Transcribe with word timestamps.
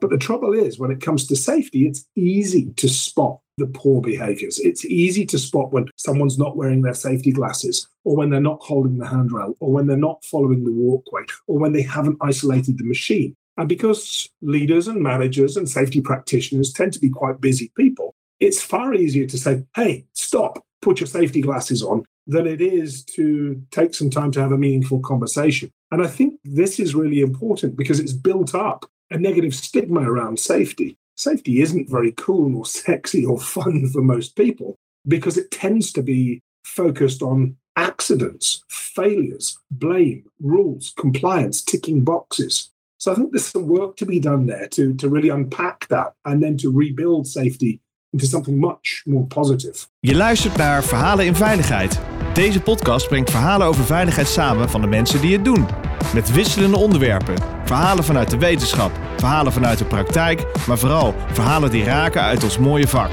But 0.00 0.10
the 0.10 0.18
trouble 0.18 0.52
is, 0.52 0.78
when 0.78 0.90
it 0.90 1.00
comes 1.00 1.26
to 1.26 1.36
safety, 1.36 1.86
it's 1.86 2.06
easy 2.16 2.72
to 2.76 2.88
spot 2.88 3.40
the 3.56 3.66
poor 3.66 4.00
behaviors. 4.00 4.60
It's 4.60 4.84
easy 4.84 5.26
to 5.26 5.38
spot 5.38 5.72
when 5.72 5.86
someone's 5.96 6.38
not 6.38 6.56
wearing 6.56 6.82
their 6.82 6.94
safety 6.94 7.32
glasses, 7.32 7.88
or 8.04 8.16
when 8.16 8.30
they're 8.30 8.40
not 8.40 8.62
holding 8.62 8.98
the 8.98 9.08
handrail, 9.08 9.56
or 9.58 9.72
when 9.72 9.86
they're 9.86 9.96
not 9.96 10.24
following 10.24 10.64
the 10.64 10.72
walkway, 10.72 11.22
or 11.48 11.58
when 11.58 11.72
they 11.72 11.82
haven't 11.82 12.18
isolated 12.20 12.78
the 12.78 12.84
machine. 12.84 13.34
And 13.56 13.68
because 13.68 14.28
leaders 14.40 14.86
and 14.86 15.02
managers 15.02 15.56
and 15.56 15.68
safety 15.68 16.00
practitioners 16.00 16.72
tend 16.72 16.92
to 16.92 17.00
be 17.00 17.10
quite 17.10 17.40
busy 17.40 17.72
people, 17.76 18.14
it's 18.38 18.62
far 18.62 18.94
easier 18.94 19.26
to 19.26 19.36
say, 19.36 19.64
hey, 19.74 20.06
stop, 20.12 20.64
put 20.80 21.00
your 21.00 21.08
safety 21.08 21.40
glasses 21.40 21.82
on, 21.82 22.04
than 22.28 22.46
it 22.46 22.60
is 22.60 23.02
to 23.02 23.60
take 23.72 23.94
some 23.94 24.10
time 24.10 24.30
to 24.30 24.40
have 24.40 24.52
a 24.52 24.58
meaningful 24.58 25.00
conversation. 25.00 25.72
And 25.90 26.04
I 26.04 26.06
think 26.06 26.38
this 26.44 26.78
is 26.78 26.94
really 26.94 27.20
important 27.20 27.76
because 27.76 27.98
it's 27.98 28.12
built 28.12 28.54
up 28.54 28.88
a 29.10 29.18
negative 29.18 29.54
stigma 29.54 30.00
around 30.00 30.38
safety. 30.38 30.96
Safety 31.16 31.60
isn't 31.60 31.90
very 31.90 32.12
cool 32.12 32.56
or 32.56 32.66
sexy 32.66 33.24
or 33.24 33.40
fun 33.40 33.88
for 33.92 34.02
most 34.02 34.36
people 34.36 34.76
because 35.06 35.36
it 35.36 35.50
tends 35.50 35.92
to 35.92 36.02
be 36.02 36.40
focused 36.64 37.22
on 37.22 37.56
accidents, 37.76 38.62
failures, 38.68 39.58
blame, 39.70 40.24
rules, 40.40 40.92
compliance, 40.96 41.62
ticking 41.62 42.04
boxes. 42.04 42.70
So 42.98 43.12
I 43.12 43.14
think 43.14 43.30
there's 43.30 43.46
some 43.46 43.68
work 43.68 43.96
to 43.96 44.06
be 44.06 44.18
done 44.20 44.46
there 44.46 44.66
to, 44.68 44.94
to 44.94 45.08
really 45.08 45.28
unpack 45.28 45.86
that 45.88 46.14
and 46.24 46.42
then 46.42 46.56
to 46.58 46.70
rebuild 46.70 47.26
safety 47.26 47.80
into 48.12 48.26
something 48.26 48.58
much 48.58 49.02
more 49.06 49.26
positive. 49.26 49.86
Je 50.00 50.16
luistert 50.16 50.56
naar 50.56 50.84
Verhalen 50.84 51.26
in 51.26 51.34
Veiligheid. 51.34 52.17
Deze 52.38 52.60
podcast 52.60 53.08
brengt 53.08 53.30
verhalen 53.30 53.66
over 53.66 53.84
veiligheid 53.84 54.28
samen 54.28 54.70
van 54.70 54.80
de 54.80 54.86
mensen 54.86 55.20
die 55.20 55.32
het 55.32 55.44
doen. 55.44 55.66
Met 56.14 56.32
wisselende 56.32 56.76
onderwerpen. 56.76 57.34
Verhalen 57.64 58.04
vanuit 58.04 58.30
de 58.30 58.38
wetenschap, 58.38 58.90
verhalen 59.16 59.52
vanuit 59.52 59.78
de 59.78 59.84
praktijk, 59.84 60.46
maar 60.66 60.78
vooral 60.78 61.14
verhalen 61.32 61.70
die 61.70 61.84
raken 61.84 62.20
uit 62.20 62.44
ons 62.44 62.58
mooie 62.58 62.88
vak. 62.88 63.10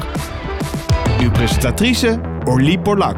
Uw 1.21 1.31
presentatrice 1.31 2.21
Orlie 2.43 2.79
Porlak. 2.79 3.17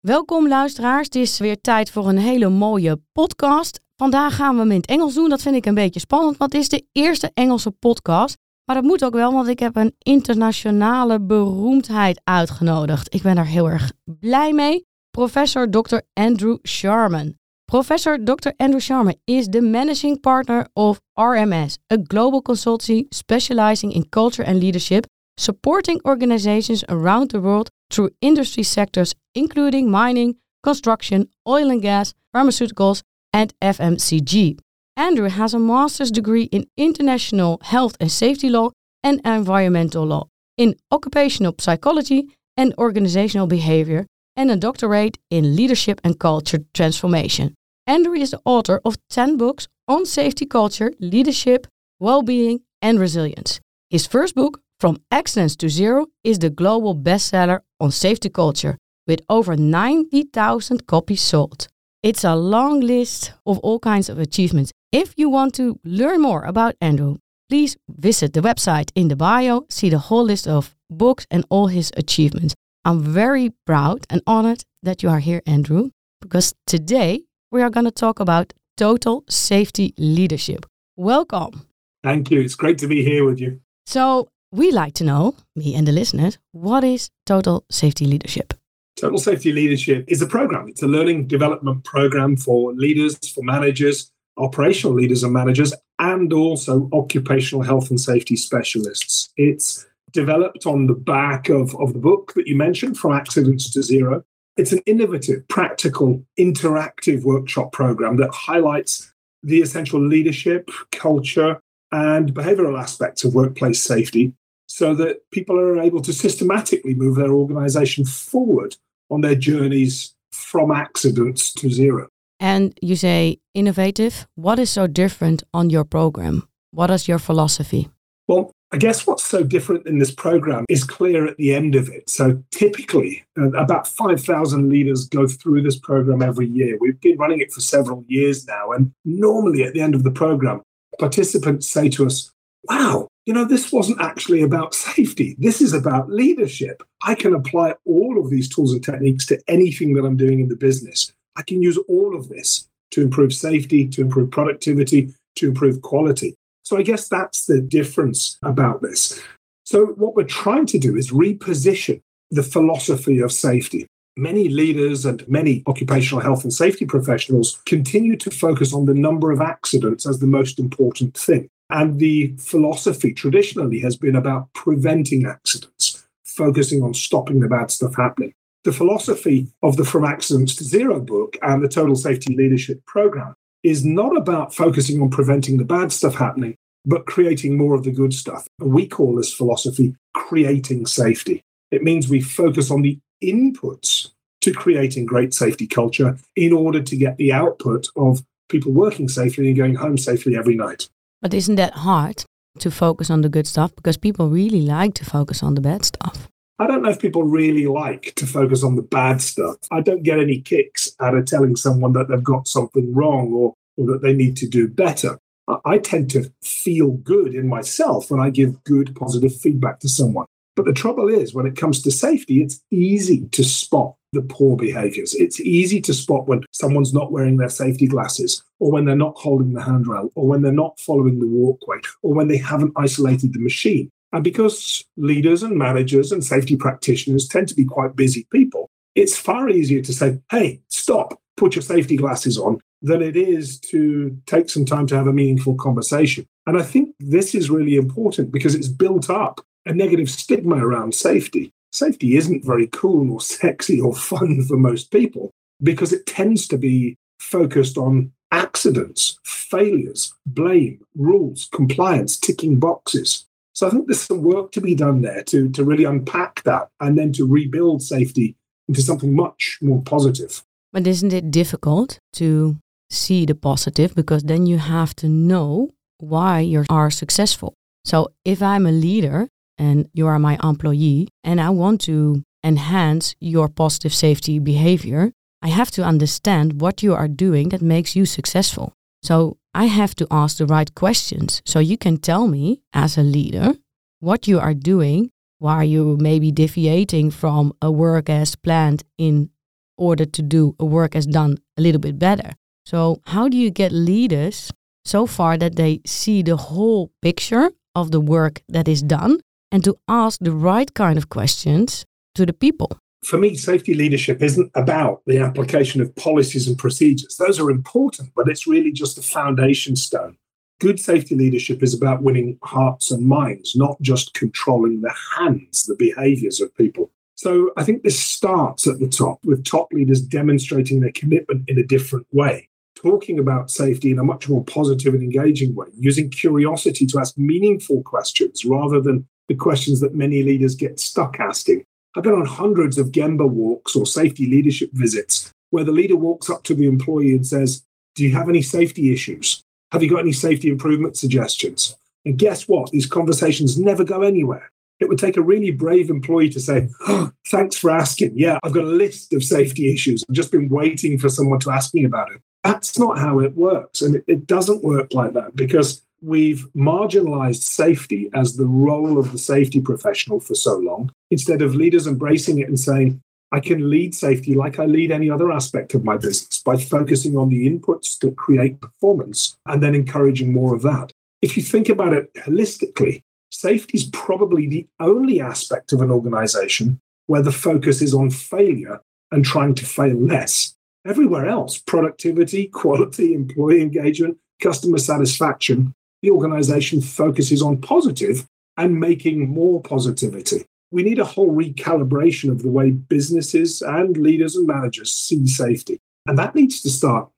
Welkom 0.00 0.48
luisteraars, 0.48 1.04
het 1.04 1.14
is 1.14 1.38
weer 1.38 1.60
tijd 1.60 1.90
voor 1.90 2.08
een 2.08 2.18
hele 2.18 2.48
mooie 2.48 3.00
podcast. 3.12 3.80
Vandaag 3.96 4.36
gaan 4.36 4.54
we 4.54 4.60
hem 4.60 4.70
in 4.70 4.76
het 4.76 4.86
Engels 4.86 5.14
doen, 5.14 5.28
dat 5.28 5.42
vind 5.42 5.54
ik 5.54 5.66
een 5.66 5.74
beetje 5.74 6.00
spannend, 6.00 6.36
want 6.36 6.52
het 6.52 6.62
is 6.62 6.68
de 6.68 6.86
eerste 6.92 7.30
Engelse 7.34 7.70
podcast. 7.70 8.36
Maar 8.68 8.76
dat 8.76 8.86
moet 8.86 9.04
ook 9.04 9.14
wel, 9.14 9.32
want 9.32 9.48
ik 9.48 9.58
heb 9.58 9.76
een 9.76 9.94
internationale 9.98 11.20
beroemdheid 11.20 12.20
uitgenodigd. 12.24 13.14
Ik 13.14 13.22
ben 13.22 13.34
daar 13.34 13.46
heel 13.46 13.70
erg 13.70 13.92
blij 14.04 14.52
mee. 14.52 14.86
Professor 15.10 15.70
Dr. 15.70 15.98
Andrew 16.12 16.56
Sharman. 16.62 17.34
Professor 17.64 18.24
Dr. 18.24 18.50
Andrew 18.56 18.80
Sharman 18.80 19.16
is 19.24 19.46
the 19.48 19.60
managing 19.60 20.20
partner 20.20 20.68
of 20.72 21.00
RMS, 21.14 21.78
a 21.92 21.96
global 22.02 22.42
consultancy 22.42 23.06
specializing 23.08 23.92
in 23.92 24.08
culture 24.08 24.48
and 24.48 24.62
leadership, 24.62 25.06
supporting 25.40 26.04
organizations 26.04 26.84
around 26.88 27.30
the 27.30 27.40
world 27.40 27.70
through 27.92 28.14
industry 28.18 28.62
sectors 28.62 29.14
including 29.32 29.90
mining, 29.90 30.36
construction, 30.60 31.30
oil 31.42 31.70
and 31.70 31.82
gas, 31.82 32.14
pharmaceuticals, 32.36 33.02
and 33.30 33.52
FMCG. 33.62 34.58
Andrew 34.98 35.28
has 35.28 35.54
a 35.54 35.60
master's 35.60 36.10
degree 36.10 36.48
in 36.50 36.66
international 36.76 37.60
health 37.62 37.96
and 38.00 38.10
safety 38.10 38.48
law 38.48 38.72
and 39.04 39.20
environmental 39.24 40.04
law, 40.04 40.26
in 40.56 40.74
occupational 40.90 41.54
psychology 41.60 42.26
and 42.56 42.74
organizational 42.78 43.46
behavior, 43.46 44.08
and 44.34 44.50
a 44.50 44.56
doctorate 44.56 45.16
in 45.30 45.54
leadership 45.54 46.00
and 46.02 46.18
culture 46.18 46.64
transformation. 46.74 47.54
Andrew 47.86 48.14
is 48.14 48.32
the 48.32 48.40
author 48.44 48.80
of 48.84 48.96
10 49.08 49.36
books 49.36 49.68
on 49.86 50.04
safety 50.04 50.44
culture, 50.44 50.92
leadership, 50.98 51.68
well 52.00 52.22
being, 52.22 52.62
and 52.82 52.98
resilience. 52.98 53.60
His 53.90 54.04
first 54.04 54.34
book, 54.34 54.60
From 54.80 55.00
Accidents 55.12 55.54
to 55.56 55.68
Zero, 55.68 56.06
is 56.24 56.40
the 56.40 56.50
global 56.50 56.96
bestseller 56.96 57.60
on 57.78 57.92
safety 57.92 58.30
culture, 58.30 58.76
with 59.06 59.20
over 59.28 59.56
90,000 59.56 60.88
copies 60.88 61.22
sold. 61.22 61.68
It's 62.02 62.24
a 62.24 62.34
long 62.34 62.80
list 62.80 63.32
of 63.46 63.58
all 63.58 63.78
kinds 63.78 64.08
of 64.08 64.18
achievements. 64.18 64.72
If 64.92 65.12
you 65.18 65.28
want 65.28 65.52
to 65.56 65.78
learn 65.84 66.22
more 66.22 66.44
about 66.44 66.74
Andrew, 66.80 67.16
please 67.50 67.76
visit 67.90 68.32
the 68.32 68.40
website 68.40 68.90
in 68.94 69.08
the 69.08 69.16
bio, 69.16 69.66
see 69.68 69.90
the 69.90 69.98
whole 69.98 70.24
list 70.24 70.48
of 70.48 70.74
books 70.88 71.26
and 71.30 71.44
all 71.50 71.66
his 71.66 71.92
achievements. 71.94 72.54
I'm 72.86 73.00
very 73.00 73.52
proud 73.66 74.06
and 74.08 74.22
honored 74.26 74.64
that 74.82 75.02
you 75.02 75.10
are 75.10 75.18
here, 75.18 75.42
Andrew, 75.44 75.90
because 76.22 76.54
today 76.66 77.24
we 77.52 77.60
are 77.60 77.68
going 77.68 77.84
to 77.84 77.90
talk 77.90 78.18
about 78.18 78.54
total 78.78 79.24
safety 79.28 79.92
leadership. 79.98 80.64
Welcome. 80.96 81.66
Thank 82.02 82.30
you. 82.30 82.40
It's 82.40 82.54
great 82.54 82.78
to 82.78 82.86
be 82.86 83.04
here 83.04 83.26
with 83.26 83.38
you. 83.38 83.60
So, 83.84 84.28
we 84.52 84.70
like 84.70 84.94
to 84.94 85.04
know, 85.04 85.34
me 85.54 85.74
and 85.74 85.86
the 85.86 85.92
listeners, 85.92 86.38
what 86.52 86.82
is 86.82 87.10
total 87.26 87.66
safety 87.70 88.06
leadership? 88.06 88.54
Total 88.96 89.18
Safety 89.18 89.52
Leadership 89.52 90.06
is 90.08 90.22
a 90.22 90.26
program. 90.26 90.66
It's 90.66 90.82
a 90.82 90.88
learning 90.88 91.28
development 91.28 91.84
program 91.84 92.36
for 92.36 92.72
leaders, 92.72 93.16
for 93.32 93.44
managers, 93.44 94.10
operational 94.38 94.94
leaders 94.94 95.22
and 95.22 95.32
managers, 95.32 95.74
and 95.98 96.32
also 96.32 96.88
occupational 96.92 97.62
health 97.62 97.90
and 97.90 98.00
safety 98.00 98.36
specialists. 98.36 99.30
It's 99.36 99.86
developed 100.12 100.66
on 100.66 100.86
the 100.86 100.94
back 100.94 101.48
of, 101.48 101.74
of 101.76 101.92
the 101.92 101.98
book 101.98 102.32
that 102.34 102.46
you 102.46 102.56
mentioned, 102.56 102.98
From 102.98 103.12
Accidents 103.12 103.70
to 103.72 103.82
Zero. 103.82 104.24
It's 104.56 104.72
an 104.72 104.80
innovative, 104.86 105.46
practical, 105.48 106.24
interactive 106.38 107.22
workshop 107.24 107.72
program 107.72 108.16
that 108.16 108.30
highlights 108.32 109.12
the 109.42 109.60
essential 109.60 110.04
leadership, 110.04 110.70
culture, 110.90 111.60
and 111.92 112.34
behavioral 112.34 112.78
aspects 112.78 113.24
of 113.24 113.34
workplace 113.34 113.82
safety 113.82 114.32
so 114.66 114.94
that 114.94 115.18
people 115.30 115.58
are 115.58 115.80
able 115.80 116.02
to 116.02 116.12
systematically 116.12 116.94
move 116.94 117.16
their 117.16 117.32
organization 117.32 118.04
forward 118.04 118.76
on 119.10 119.22
their 119.22 119.34
journeys 119.34 120.14
from 120.32 120.70
accidents 120.70 121.52
to 121.52 121.70
zero. 121.70 122.08
And 122.40 122.78
you 122.80 122.96
say 122.96 123.38
innovative. 123.54 124.26
What 124.34 124.58
is 124.58 124.70
so 124.70 124.86
different 124.86 125.42
on 125.52 125.70
your 125.70 125.84
program? 125.84 126.48
What 126.70 126.90
is 126.90 127.08
your 127.08 127.18
philosophy? 127.18 127.88
Well, 128.28 128.52
I 128.70 128.76
guess 128.76 129.06
what's 129.06 129.24
so 129.24 129.42
different 129.42 129.86
in 129.86 129.98
this 129.98 130.10
program 130.10 130.66
is 130.68 130.84
clear 130.84 131.26
at 131.26 131.38
the 131.38 131.54
end 131.54 131.74
of 131.74 131.88
it. 131.88 132.10
So 132.10 132.42
typically, 132.50 133.24
uh, 133.38 133.50
about 133.52 133.88
5,000 133.88 134.68
leaders 134.68 135.08
go 135.08 135.26
through 135.26 135.62
this 135.62 135.78
program 135.78 136.20
every 136.20 136.46
year. 136.46 136.76
We've 136.78 137.00
been 137.00 137.16
running 137.16 137.40
it 137.40 137.50
for 137.50 137.62
several 137.62 138.04
years 138.08 138.46
now. 138.46 138.72
And 138.72 138.92
normally 139.06 139.62
at 139.64 139.72
the 139.72 139.80
end 139.80 139.94
of 139.94 140.04
the 140.04 140.10
program, 140.10 140.60
participants 140.98 141.70
say 141.70 141.88
to 141.90 142.06
us, 142.06 142.30
Wow, 142.64 143.08
you 143.24 143.32
know, 143.32 143.44
this 143.44 143.72
wasn't 143.72 144.00
actually 144.00 144.42
about 144.42 144.74
safety. 144.74 145.36
This 145.38 145.62
is 145.62 145.72
about 145.72 146.10
leadership. 146.10 146.82
I 147.02 147.14
can 147.14 147.34
apply 147.34 147.74
all 147.86 148.20
of 148.20 148.30
these 148.30 148.48
tools 148.48 148.72
and 148.72 148.84
techniques 148.84 149.24
to 149.26 149.40
anything 149.48 149.94
that 149.94 150.04
I'm 150.04 150.16
doing 150.16 150.40
in 150.40 150.48
the 150.48 150.56
business. 150.56 151.12
I 151.38 151.42
can 151.42 151.62
use 151.62 151.78
all 151.88 152.14
of 152.14 152.28
this 152.28 152.68
to 152.90 153.00
improve 153.00 153.32
safety, 153.32 153.88
to 153.88 154.02
improve 154.02 154.30
productivity, 154.30 155.14
to 155.36 155.48
improve 155.48 155.80
quality. 155.82 156.34
So 156.64 156.76
I 156.76 156.82
guess 156.82 157.08
that's 157.08 157.46
the 157.46 157.60
difference 157.60 158.36
about 158.42 158.82
this. 158.82 159.22
So 159.64 159.86
what 159.86 160.14
we're 160.14 160.24
trying 160.24 160.66
to 160.66 160.78
do 160.78 160.96
is 160.96 161.12
reposition 161.12 162.00
the 162.30 162.42
philosophy 162.42 163.20
of 163.20 163.32
safety. 163.32 163.86
Many 164.16 164.48
leaders 164.48 165.06
and 165.06 165.26
many 165.28 165.62
occupational 165.66 166.20
health 166.20 166.42
and 166.42 166.52
safety 166.52 166.84
professionals 166.84 167.62
continue 167.66 168.16
to 168.16 168.30
focus 168.30 168.74
on 168.74 168.86
the 168.86 168.94
number 168.94 169.30
of 169.30 169.40
accidents 169.40 170.06
as 170.06 170.18
the 170.18 170.26
most 170.26 170.58
important 170.58 171.16
thing. 171.16 171.48
And 171.70 171.98
the 171.98 172.34
philosophy 172.38 173.14
traditionally 173.14 173.78
has 173.80 173.96
been 173.96 174.16
about 174.16 174.52
preventing 174.54 175.26
accidents, 175.26 176.04
focusing 176.24 176.82
on 176.82 176.94
stopping 176.94 177.40
the 177.40 177.48
bad 177.48 177.70
stuff 177.70 177.94
happening. 177.94 178.32
The 178.68 178.74
philosophy 178.74 179.46
of 179.62 179.78
the 179.78 179.84
From 179.86 180.04
Accidents 180.04 180.54
to 180.56 180.64
Zero 180.64 181.00
book 181.00 181.38
and 181.40 181.64
the 181.64 181.70
Total 181.70 181.96
Safety 181.96 182.36
Leadership 182.36 182.84
program 182.84 183.32
is 183.62 183.82
not 183.82 184.14
about 184.14 184.54
focusing 184.54 185.00
on 185.00 185.08
preventing 185.08 185.56
the 185.56 185.64
bad 185.64 185.90
stuff 185.90 186.16
happening, 186.16 186.54
but 186.84 187.06
creating 187.06 187.56
more 187.56 187.74
of 187.74 187.84
the 187.84 187.90
good 187.90 188.12
stuff. 188.12 188.46
We 188.58 188.86
call 188.86 189.16
this 189.16 189.32
philosophy 189.32 189.96
creating 190.12 190.84
safety. 190.84 191.40
It 191.70 191.82
means 191.82 192.10
we 192.10 192.20
focus 192.20 192.70
on 192.70 192.82
the 192.82 192.98
inputs 193.24 194.10
to 194.42 194.52
creating 194.52 195.06
great 195.06 195.32
safety 195.32 195.66
culture 195.66 196.18
in 196.36 196.52
order 196.52 196.82
to 196.82 196.94
get 196.94 197.16
the 197.16 197.32
output 197.32 197.88
of 197.96 198.22
people 198.50 198.72
working 198.72 199.08
safely 199.08 199.48
and 199.48 199.56
going 199.56 199.76
home 199.76 199.96
safely 199.96 200.36
every 200.36 200.56
night. 200.56 200.90
But 201.22 201.32
isn't 201.32 201.56
that 201.56 201.72
hard 201.72 202.26
to 202.58 202.70
focus 202.70 203.08
on 203.08 203.22
the 203.22 203.30
good 203.30 203.46
stuff? 203.46 203.74
Because 203.74 203.96
people 203.96 204.28
really 204.28 204.60
like 204.60 204.92
to 204.96 205.06
focus 205.06 205.42
on 205.42 205.54
the 205.54 205.62
bad 205.62 205.86
stuff. 205.86 206.28
I 206.60 206.66
don't 206.66 206.82
know 206.82 206.90
if 206.90 206.98
people 206.98 207.22
really 207.22 207.66
like 207.66 208.14
to 208.16 208.26
focus 208.26 208.64
on 208.64 208.74
the 208.74 208.82
bad 208.82 209.22
stuff. 209.22 209.56
I 209.70 209.80
don't 209.80 210.02
get 210.02 210.18
any 210.18 210.40
kicks 210.40 210.90
out 211.00 211.14
of 211.14 211.26
telling 211.26 211.54
someone 211.54 211.92
that 211.92 212.08
they've 212.08 212.22
got 212.22 212.48
something 212.48 212.92
wrong 212.92 213.32
or, 213.32 213.54
or 213.76 213.86
that 213.92 214.02
they 214.02 214.12
need 214.12 214.36
to 214.38 214.48
do 214.48 214.66
better. 214.66 215.18
I 215.64 215.78
tend 215.78 216.10
to 216.10 216.30
feel 216.42 216.90
good 216.90 217.34
in 217.34 217.48
myself 217.48 218.10
when 218.10 218.20
I 218.20 218.30
give 218.30 218.62
good, 218.64 218.94
positive 218.96 219.34
feedback 219.34 219.78
to 219.80 219.88
someone. 219.88 220.26
But 220.56 220.64
the 220.64 220.72
trouble 220.72 221.08
is, 221.08 221.32
when 221.32 221.46
it 221.46 221.56
comes 221.56 221.80
to 221.82 221.92
safety, 221.92 222.42
it's 222.42 222.60
easy 222.72 223.26
to 223.28 223.44
spot 223.44 223.94
the 224.12 224.22
poor 224.22 224.56
behaviors. 224.56 225.14
It's 225.14 225.40
easy 225.40 225.80
to 225.82 225.94
spot 225.94 226.26
when 226.26 226.44
someone's 226.52 226.92
not 226.92 227.12
wearing 227.12 227.36
their 227.36 227.48
safety 227.48 227.86
glasses, 227.86 228.42
or 228.58 228.72
when 228.72 228.84
they're 228.84 228.96
not 228.96 229.16
holding 229.16 229.52
the 229.52 229.62
handrail, 229.62 230.10
or 230.16 230.26
when 230.26 230.42
they're 230.42 230.52
not 230.52 230.80
following 230.80 231.20
the 231.20 231.28
walkway, 231.28 231.78
or 232.02 232.12
when 232.12 232.26
they 232.26 232.36
haven't 232.36 232.72
isolated 232.74 233.32
the 233.32 233.38
machine. 233.38 233.88
And 234.12 234.24
because 234.24 234.84
leaders 234.96 235.42
and 235.42 235.56
managers 235.56 236.12
and 236.12 236.24
safety 236.24 236.56
practitioners 236.56 237.28
tend 237.28 237.48
to 237.48 237.54
be 237.54 237.64
quite 237.64 237.96
busy 237.96 238.26
people, 238.32 238.70
it's 238.94 239.16
far 239.16 239.48
easier 239.48 239.82
to 239.82 239.92
say, 239.92 240.18
hey, 240.30 240.60
stop, 240.68 241.20
put 241.36 241.54
your 241.54 241.62
safety 241.62 241.96
glasses 241.96 242.38
on, 242.38 242.60
than 242.82 243.02
it 243.02 243.16
is 243.16 243.58
to 243.58 244.16
take 244.26 244.48
some 244.48 244.64
time 244.64 244.86
to 244.86 244.96
have 244.96 245.06
a 245.06 245.12
meaningful 245.12 245.54
conversation. 245.56 246.26
And 246.46 246.58
I 246.58 246.62
think 246.62 246.94
this 246.98 247.34
is 247.34 247.50
really 247.50 247.76
important 247.76 248.32
because 248.32 248.54
it's 248.54 248.68
built 248.68 249.10
up 249.10 249.44
a 249.66 249.74
negative 249.74 250.08
stigma 250.08 250.56
around 250.56 250.94
safety. 250.94 251.52
Safety 251.72 252.16
isn't 252.16 252.44
very 252.44 252.66
cool 252.68 253.12
or 253.12 253.20
sexy 253.40 253.80
or 253.80 253.94
fun 253.94 254.42
for 254.44 254.56
most 254.56 254.90
people 254.90 255.30
because 255.62 255.92
it 255.92 256.06
tends 256.06 256.46
to 256.48 256.56
be 256.56 256.96
focused 257.18 257.76
on 257.76 258.12
accidents, 258.30 259.18
failures, 259.24 260.12
blame, 260.26 260.80
rules, 260.94 261.48
compliance, 261.52 262.16
ticking 262.16 262.58
boxes. 262.58 263.26
So 263.58 263.66
I 263.66 263.70
think 263.70 263.88
there's 263.88 264.02
some 264.02 264.22
work 264.22 264.52
to 264.52 264.60
be 264.60 264.76
done 264.76 265.02
there 265.02 265.24
to, 265.24 265.50
to 265.50 265.64
really 265.64 265.82
unpack 265.82 266.44
that 266.44 266.68
and 266.78 266.96
then 266.96 267.12
to 267.14 267.26
rebuild 267.26 267.82
safety 267.82 268.36
into 268.68 268.82
something 268.82 269.12
much 269.16 269.58
more 269.60 269.82
positive. 269.82 270.44
But 270.72 270.86
isn't 270.86 271.12
it 271.12 271.32
difficult 271.32 271.98
to 272.12 272.58
see 272.88 273.26
the 273.26 273.34
positive 273.34 273.96
because 273.96 274.22
then 274.22 274.46
you 274.46 274.58
have 274.58 274.94
to 275.02 275.08
know 275.08 275.70
why 275.98 276.38
you 276.38 276.66
are 276.70 276.88
successful. 276.88 277.54
So 277.84 278.12
if 278.24 278.40
I'm 278.42 278.64
a 278.64 278.70
leader 278.70 279.26
and 279.58 279.88
you 279.92 280.06
are 280.06 280.20
my 280.20 280.38
employee 280.40 281.08
and 281.24 281.40
I 281.40 281.50
want 281.50 281.80
to 281.80 282.22
enhance 282.44 283.16
your 283.18 283.48
positive 283.48 283.92
safety 283.92 284.38
behavior, 284.38 285.10
I 285.42 285.48
have 285.48 285.72
to 285.72 285.82
understand 285.82 286.60
what 286.60 286.84
you 286.84 286.94
are 286.94 287.08
doing 287.08 287.48
that 287.48 287.60
makes 287.60 287.96
you 287.96 288.06
successful. 288.06 288.72
So 289.02 289.37
I 289.54 289.66
have 289.66 289.94
to 289.96 290.06
ask 290.10 290.38
the 290.38 290.46
right 290.46 290.72
questions. 290.74 291.42
So 291.44 291.58
you 291.58 291.76
can 291.76 291.96
tell 291.96 292.28
me 292.28 292.60
as 292.72 292.96
a 292.96 293.02
leader 293.02 293.54
what 294.00 294.28
you 294.28 294.38
are 294.38 294.54
doing, 294.54 295.10
why 295.38 295.64
you 295.64 295.96
may 295.96 296.18
be 296.18 296.30
deviating 296.30 297.10
from 297.10 297.52
a 297.60 297.70
work 297.70 298.08
as 298.08 298.36
planned 298.36 298.84
in 298.98 299.30
order 299.76 300.04
to 300.04 300.22
do 300.22 300.54
a 300.58 300.64
work 300.64 300.94
as 300.94 301.06
done 301.06 301.38
a 301.56 301.62
little 301.62 301.80
bit 301.80 301.98
better. 301.98 302.32
So, 302.66 303.00
how 303.06 303.28
do 303.28 303.36
you 303.36 303.50
get 303.50 303.72
leaders 303.72 304.52
so 304.84 305.06
far 305.06 305.38
that 305.38 305.56
they 305.56 305.80
see 305.86 306.22
the 306.22 306.36
whole 306.36 306.90
picture 307.00 307.50
of 307.74 307.90
the 307.90 308.00
work 308.00 308.42
that 308.48 308.68
is 308.68 308.82
done 308.82 309.20
and 309.50 309.64
to 309.64 309.76
ask 309.88 310.20
the 310.20 310.32
right 310.32 310.72
kind 310.74 310.98
of 310.98 311.08
questions 311.08 311.86
to 312.14 312.26
the 312.26 312.32
people? 312.32 312.70
For 313.04 313.18
me, 313.18 313.36
safety 313.36 313.74
leadership 313.74 314.22
isn't 314.22 314.50
about 314.54 315.02
the 315.06 315.18
application 315.18 315.80
of 315.80 315.94
policies 315.94 316.48
and 316.48 316.58
procedures. 316.58 317.16
Those 317.16 317.38
are 317.38 317.50
important, 317.50 318.10
but 318.16 318.28
it's 318.28 318.46
really 318.46 318.72
just 318.72 318.98
a 318.98 319.02
foundation 319.02 319.76
stone. 319.76 320.16
Good 320.60 320.80
safety 320.80 321.14
leadership 321.14 321.62
is 321.62 321.72
about 321.72 322.02
winning 322.02 322.38
hearts 322.42 322.90
and 322.90 323.06
minds, 323.06 323.54
not 323.54 323.80
just 323.80 324.14
controlling 324.14 324.80
the 324.80 324.94
hands, 325.16 325.64
the 325.64 325.76
behaviors 325.76 326.40
of 326.40 326.54
people. 326.56 326.90
So 327.14 327.52
I 327.56 327.62
think 327.62 327.82
this 327.82 327.98
starts 327.98 328.66
at 328.66 328.80
the 328.80 328.88
top 328.88 329.18
with 329.24 329.44
top 329.44 329.72
leaders 329.72 330.00
demonstrating 330.00 330.80
their 330.80 330.92
commitment 330.92 331.48
in 331.48 331.58
a 331.58 331.64
different 331.64 332.06
way 332.12 332.48
talking 332.80 333.18
about 333.18 333.50
safety 333.50 333.90
in 333.90 333.98
a 333.98 334.04
much 334.04 334.28
more 334.28 334.44
positive 334.44 334.94
and 334.94 335.02
engaging 335.02 335.54
way, 335.54 335.66
using 335.76 336.08
curiosity 336.10 336.86
to 336.86 336.98
ask 336.98 337.16
meaningful 337.18 337.82
questions 337.82 338.44
rather 338.44 338.80
than 338.80 339.06
the 339.28 339.34
questions 339.34 339.80
that 339.80 339.94
many 339.94 340.22
leaders 340.22 340.54
get 340.54 340.78
stuck 340.78 341.18
asking. 341.18 341.64
I've 341.98 342.04
been 342.04 342.12
on 342.12 342.26
hundreds 342.26 342.78
of 342.78 342.92
Gemba 342.92 343.28
walks 343.28 343.74
or 343.74 343.84
safety 343.84 344.24
leadership 344.24 344.70
visits 344.72 345.34
where 345.50 345.64
the 345.64 345.72
leader 345.72 345.96
walks 345.96 346.30
up 346.30 346.44
to 346.44 346.54
the 346.54 346.68
employee 346.68 347.10
and 347.10 347.26
says, 347.26 347.64
Do 347.96 348.04
you 348.04 348.12
have 348.12 348.28
any 348.28 348.40
safety 348.40 348.92
issues? 348.92 349.42
Have 349.72 349.82
you 349.82 349.90
got 349.90 349.98
any 349.98 350.12
safety 350.12 350.48
improvement 350.48 350.96
suggestions? 350.96 351.76
And 352.04 352.16
guess 352.16 352.46
what? 352.46 352.70
These 352.70 352.86
conversations 352.86 353.58
never 353.58 353.82
go 353.82 354.02
anywhere. 354.02 354.52
It 354.78 354.88
would 354.88 355.00
take 355.00 355.16
a 355.16 355.22
really 355.22 355.50
brave 355.50 355.90
employee 355.90 356.28
to 356.28 356.38
say, 356.38 356.68
oh, 356.86 357.10
Thanks 357.26 357.56
for 357.56 357.68
asking. 357.68 358.12
Yeah, 358.14 358.38
I've 358.44 358.54
got 358.54 358.62
a 358.62 358.68
list 358.68 359.12
of 359.12 359.24
safety 359.24 359.72
issues. 359.72 360.04
I've 360.08 360.14
just 360.14 360.30
been 360.30 360.48
waiting 360.48 361.00
for 361.00 361.08
someone 361.08 361.40
to 361.40 361.50
ask 361.50 361.74
me 361.74 361.82
about 361.82 362.12
it. 362.12 362.22
That's 362.44 362.78
not 362.78 362.98
how 362.98 363.18
it 363.18 363.34
works. 363.34 363.82
And 363.82 363.96
it, 363.96 364.04
it 364.06 364.26
doesn't 364.28 364.62
work 364.62 364.94
like 364.94 365.14
that 365.14 365.34
because 365.34 365.82
we've 366.00 366.46
marginalized 366.54 367.42
safety 367.42 368.10
as 368.14 368.36
the 368.36 368.46
role 368.46 368.98
of 368.98 369.12
the 369.12 369.18
safety 369.18 369.60
professional 369.60 370.20
for 370.20 370.34
so 370.34 370.56
long, 370.56 370.90
instead 371.10 371.42
of 371.42 371.54
leaders 371.54 371.86
embracing 371.86 372.38
it 372.38 372.48
and 372.48 372.58
saying, 372.58 373.00
I 373.30 373.40
can 373.40 373.68
lead 373.68 373.94
safety 373.94 374.34
like 374.34 374.58
I 374.58 374.64
lead 374.64 374.90
any 374.90 375.10
other 375.10 375.30
aspect 375.30 375.74
of 375.74 375.84
my 375.84 375.96
business 375.96 376.40
by 376.42 376.56
focusing 376.56 377.16
on 377.16 377.28
the 377.28 377.48
inputs 377.48 377.98
that 377.98 378.16
create 378.16 378.60
performance 378.60 379.36
and 379.46 379.62
then 379.62 379.74
encouraging 379.74 380.32
more 380.32 380.54
of 380.54 380.62
that. 380.62 380.92
If 381.20 381.36
you 381.36 381.42
think 381.42 381.68
about 381.68 381.92
it 381.92 382.12
holistically, 382.14 383.02
safety 383.30 383.76
is 383.76 383.84
probably 383.84 384.46
the 384.46 384.66
only 384.80 385.20
aspect 385.20 385.72
of 385.72 385.82
an 385.82 385.90
organization 385.90 386.80
where 387.06 387.22
the 387.22 387.32
focus 387.32 387.82
is 387.82 387.92
on 387.92 388.10
failure 388.10 388.80
and 389.10 389.24
trying 389.24 389.54
to 389.56 389.66
fail 389.66 389.96
less. 389.96 390.54
Everywhere 390.86 391.28
else, 391.28 391.58
productivity, 391.58 392.46
quality, 392.52 393.12
employee 393.12 393.60
engagement, 393.60 394.16
customer 394.40 394.78
satisfaction, 394.78 395.74
the 396.02 396.10
organization 396.10 396.80
focuses 396.80 397.42
on 397.42 397.60
positive 397.60 398.26
and 398.56 398.80
making 398.80 399.28
more 399.28 399.62
positivity. 399.62 400.44
We 400.70 400.82
need 400.82 400.98
a 400.98 401.04
whole 401.04 401.34
recalibration 401.34 402.30
of 402.30 402.42
the 402.42 402.50
way 402.50 402.70
businesses 402.70 403.62
and 403.62 403.96
leaders 403.96 404.36
and 404.36 404.46
managers 404.46 404.94
see 404.94 405.26
safety. 405.26 405.80
And 406.06 406.18
that 406.18 406.34
needs 406.34 406.60
to 406.62 406.70
start 406.70 407.08